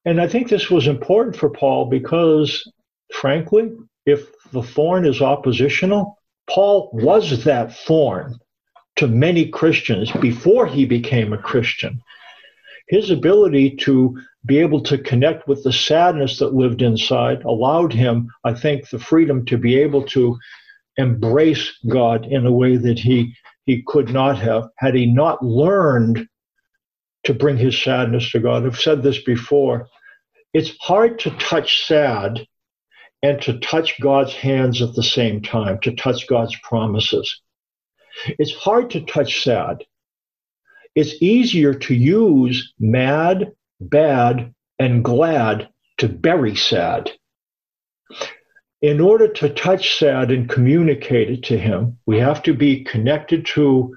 and 0.05 0.21
I 0.21 0.29
think 0.29 0.49
this 0.49 0.71
was 0.71 0.87
important 0.87 1.37
for 1.37 1.51
Paul 1.51 1.87
because, 1.87 2.71
frankly, 3.13 3.71
if 4.07 4.27
the 4.53 4.63
thorn 4.63 5.07
is 5.07 5.21
oppositional, 5.21 6.19
Paul 6.49 6.91
was 6.93 7.45
that 7.45 7.75
thorn 7.75 8.39
to 8.97 9.07
many 9.07 9.47
Christians 9.49 10.11
before 10.13 10.67
he 10.67 10.85
became 10.85 11.33
a 11.33 11.39
Christian. 11.39 12.01
His 12.89 13.11
ability 13.11 13.77
to 13.77 14.19
be 14.47 14.59
able 14.59 14.83
to 14.85 14.99
connect 14.99 15.47
with 15.47 15.63
the 15.63 15.73
sadness 15.73 16.39
that 16.39 16.55
lived 16.55 16.81
inside 16.81 17.43
allowed 17.45 17.93
him, 17.93 18.29
I 18.45 18.55
think, 18.55 18.89
the 18.89 18.99
freedom 18.99 19.45
to 19.47 19.59
be 19.59 19.79
able 19.79 20.05
to 20.07 20.39
embrace 20.97 21.71
God 21.87 22.27
in 22.27 22.47
a 22.47 22.53
way 22.53 22.77
that 22.77 22.99
he, 22.99 23.35
he 23.67 23.83
could 23.87 24.11
not 24.11 24.39
have 24.39 24.69
had 24.79 24.95
he 24.95 25.07
not 25.07 25.45
learned 25.45 26.27
to 27.25 27.35
bring 27.35 27.57
his 27.57 27.81
sadness 27.81 28.31
to 28.33 28.41
God. 28.41 28.65
I've 28.65 28.79
said 28.79 29.03
this 29.03 29.23
before. 29.23 29.89
It's 30.55 30.77
hard 30.81 31.19
to 31.21 31.31
touch 31.31 31.87
sad 31.87 32.47
and 33.23 33.41
to 33.43 33.59
touch 33.59 34.01
God's 34.01 34.33
hands 34.35 34.81
at 34.81 34.95
the 34.95 35.03
same 35.03 35.43
time, 35.43 35.79
to 35.81 35.95
touch 35.95 36.27
God's 36.27 36.57
promises. 36.63 37.43
It's 38.39 38.55
hard 38.55 38.91
to 38.91 39.01
touch 39.03 39.43
sad. 39.43 39.85
It's 40.95 41.21
easier 41.21 41.75
to 41.75 41.95
use 41.95 42.73
mad, 42.79 43.53
bad, 43.81 44.55
and 44.79 45.05
glad 45.05 45.69
to 45.99 46.09
bury 46.09 46.57
sad. 46.57 47.11
In 48.81 49.01
order 49.01 49.29
to 49.29 49.49
touch 49.49 49.99
sad 49.99 50.31
and 50.31 50.49
communicate 50.49 51.31
it 51.31 51.43
to 51.45 51.59
him, 51.59 51.99
we 52.07 52.19
have 52.19 52.43
to 52.45 52.55
be 52.55 52.85
connected 52.85 53.45
to 53.47 53.97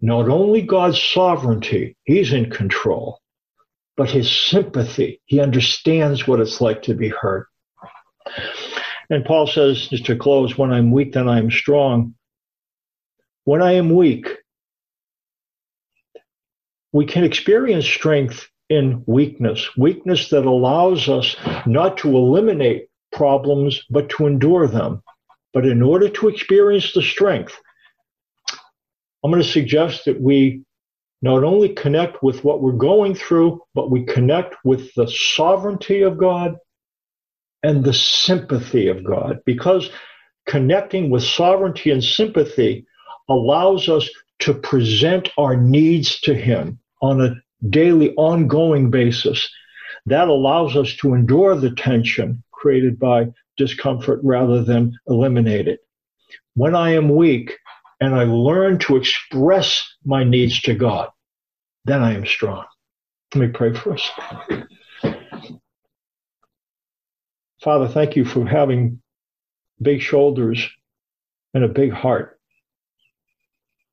not 0.00 0.28
only 0.28 0.62
God's 0.62 1.02
sovereignty, 1.02 1.96
he's 2.04 2.32
in 2.32 2.50
control, 2.50 3.20
but 3.96 4.10
his 4.10 4.30
sympathy. 4.30 5.20
He 5.26 5.40
understands 5.40 6.26
what 6.26 6.40
it's 6.40 6.60
like 6.60 6.82
to 6.82 6.94
be 6.94 7.08
hurt. 7.08 7.48
And 9.10 9.24
Paul 9.24 9.46
says, 9.46 9.88
just 9.88 10.06
to 10.06 10.16
close, 10.16 10.56
when 10.56 10.70
I'm 10.70 10.92
weak, 10.92 11.14
then 11.14 11.28
I'm 11.28 11.50
strong 11.50 12.14
when 13.48 13.62
I 13.62 13.72
am 13.72 13.88
weak, 13.88 14.28
we 16.92 17.06
can 17.06 17.24
experience 17.24 17.86
strength 17.86 18.46
in 18.68 19.02
weakness, 19.06 19.74
weakness 19.74 20.28
that 20.28 20.44
allows 20.44 21.08
us 21.08 21.34
not 21.64 21.96
to 21.98 22.14
eliminate 22.14 22.88
problems, 23.10 23.82
but 23.88 24.10
to 24.10 24.26
endure 24.26 24.66
them. 24.66 25.02
But 25.54 25.64
in 25.64 25.80
order 25.80 26.10
to 26.10 26.28
experience 26.28 26.92
the 26.92 27.00
strength, 27.00 27.58
I'm 29.22 29.30
going 29.30 29.42
to 29.42 29.48
suggest 29.48 30.04
that 30.04 30.20
we 30.20 30.62
not 31.22 31.42
only 31.42 31.70
connect 31.70 32.22
with 32.22 32.44
what 32.44 32.62
we're 32.62 32.72
going 32.72 33.14
through, 33.14 33.60
but 33.74 33.90
we 33.90 34.04
connect 34.04 34.54
with 34.64 34.92
the 34.94 35.08
sovereignty 35.08 36.02
of 36.02 36.16
God 36.16 36.56
and 37.62 37.82
the 37.82 37.92
sympathy 37.92 38.88
of 38.88 39.04
God. 39.04 39.40
Because 39.44 39.90
connecting 40.46 41.10
with 41.10 41.24
sovereignty 41.24 41.90
and 41.90 42.02
sympathy 42.02 42.86
allows 43.28 43.88
us 43.88 44.08
to 44.40 44.54
present 44.54 45.28
our 45.36 45.56
needs 45.56 46.20
to 46.20 46.34
Him 46.34 46.78
on 47.02 47.20
a 47.20 47.34
daily, 47.68 48.14
ongoing 48.14 48.90
basis. 48.90 49.50
That 50.06 50.28
allows 50.28 50.76
us 50.76 50.94
to 50.96 51.14
endure 51.14 51.56
the 51.56 51.72
tension 51.72 52.42
created 52.52 52.98
by 52.98 53.26
discomfort 53.56 54.20
rather 54.22 54.62
than 54.62 54.96
eliminate 55.08 55.66
it. 55.66 55.80
When 56.54 56.74
I 56.74 56.92
am 56.92 57.14
weak 57.14 57.58
and 58.00 58.14
I 58.14 58.24
learn 58.24 58.78
to 58.80 58.96
express 58.96 59.84
my 60.04 60.24
needs 60.24 60.60
to 60.62 60.74
God, 60.74 61.10
then 61.84 62.02
I 62.02 62.14
am 62.14 62.26
strong. 62.26 62.64
Let 63.34 63.40
me 63.40 63.48
pray 63.48 63.74
for 63.74 63.94
us. 63.94 64.10
Father, 67.62 67.88
thank 67.88 68.16
you 68.16 68.24
for 68.24 68.46
having 68.46 69.02
big 69.82 70.00
shoulders 70.00 70.68
and 71.54 71.64
a 71.64 71.68
big 71.68 71.92
heart. 71.92 72.38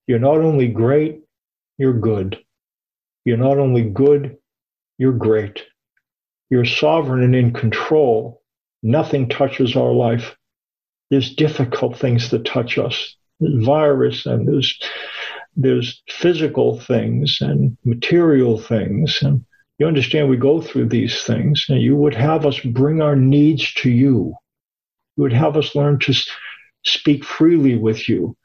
You're 0.07 0.19
not 0.19 0.37
only 0.37 0.67
great, 0.67 1.21
you're 1.77 1.99
good. 1.99 2.37
You're 3.25 3.37
not 3.37 3.57
only 3.57 3.81
good, 3.81 4.37
you're 4.97 5.13
great. 5.13 5.63
You're 6.49 6.65
sovereign 6.65 7.23
and 7.23 7.35
in 7.35 7.53
control. 7.53 8.43
Nothing 8.83 9.29
touches 9.29 9.75
our 9.75 9.91
life. 9.91 10.37
There's 11.09 11.35
difficult 11.35 11.97
things 11.97 12.29
that 12.29 12.45
touch 12.45 12.77
us. 12.77 13.15
Virus 13.41 14.25
and 14.25 14.47
there's 14.47 14.79
there's 15.57 16.01
physical 16.09 16.79
things 16.79 17.37
and 17.41 17.77
material 17.85 18.57
things 18.57 19.19
and 19.21 19.45
You 19.77 19.87
understand 19.87 20.29
we 20.29 20.37
go 20.37 20.61
through 20.61 20.87
these 20.87 21.23
things, 21.23 21.65
and 21.67 21.81
you 21.81 21.97
would 21.97 22.15
have 22.15 22.45
us 22.45 22.59
bring 22.61 23.01
our 23.01 23.15
needs 23.15 23.73
to 23.75 23.89
you. 23.89 24.33
You 25.17 25.23
would 25.23 25.33
have 25.33 25.57
us 25.57 25.75
learn 25.75 25.99
to 25.99 26.13
speak 26.85 27.25
freely 27.25 27.75
with 27.75 28.07
you. 28.07 28.37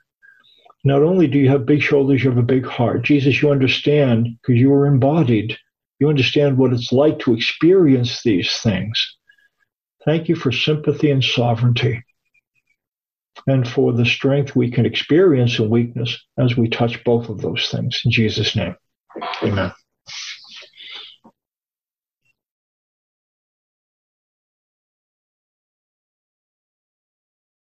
Not 0.82 1.02
only 1.02 1.28
do 1.28 1.38
you 1.38 1.48
have 1.48 1.66
big 1.66 1.82
shoulders, 1.82 2.24
you 2.24 2.30
have 2.30 2.38
a 2.38 2.42
big 2.42 2.66
heart. 2.66 3.02
Jesus, 3.02 3.40
you 3.40 3.50
understand 3.50 4.28
because 4.42 4.58
you 4.58 4.70
were 4.70 4.86
embodied. 4.86 5.56
You 6.00 6.08
understand 6.08 6.58
what 6.58 6.72
it's 6.72 6.90
like 6.90 7.20
to 7.20 7.34
experience 7.34 8.22
these 8.22 8.56
things. 8.56 9.16
Thank 10.04 10.28
you 10.28 10.34
for 10.34 10.50
sympathy 10.50 11.10
and 11.10 11.22
sovereignty 11.22 12.02
and 13.46 13.68
for 13.68 13.92
the 13.92 14.04
strength 14.04 14.54
we 14.54 14.70
can 14.70 14.86
experience 14.86 15.58
in 15.58 15.70
weakness 15.70 16.18
as 16.38 16.56
we 16.56 16.68
touch 16.68 17.02
both 17.04 17.28
of 17.28 17.40
those 17.40 17.68
things. 17.70 18.00
In 18.04 18.10
Jesus' 18.10 18.56
name, 18.56 18.76
amen. 19.42 19.72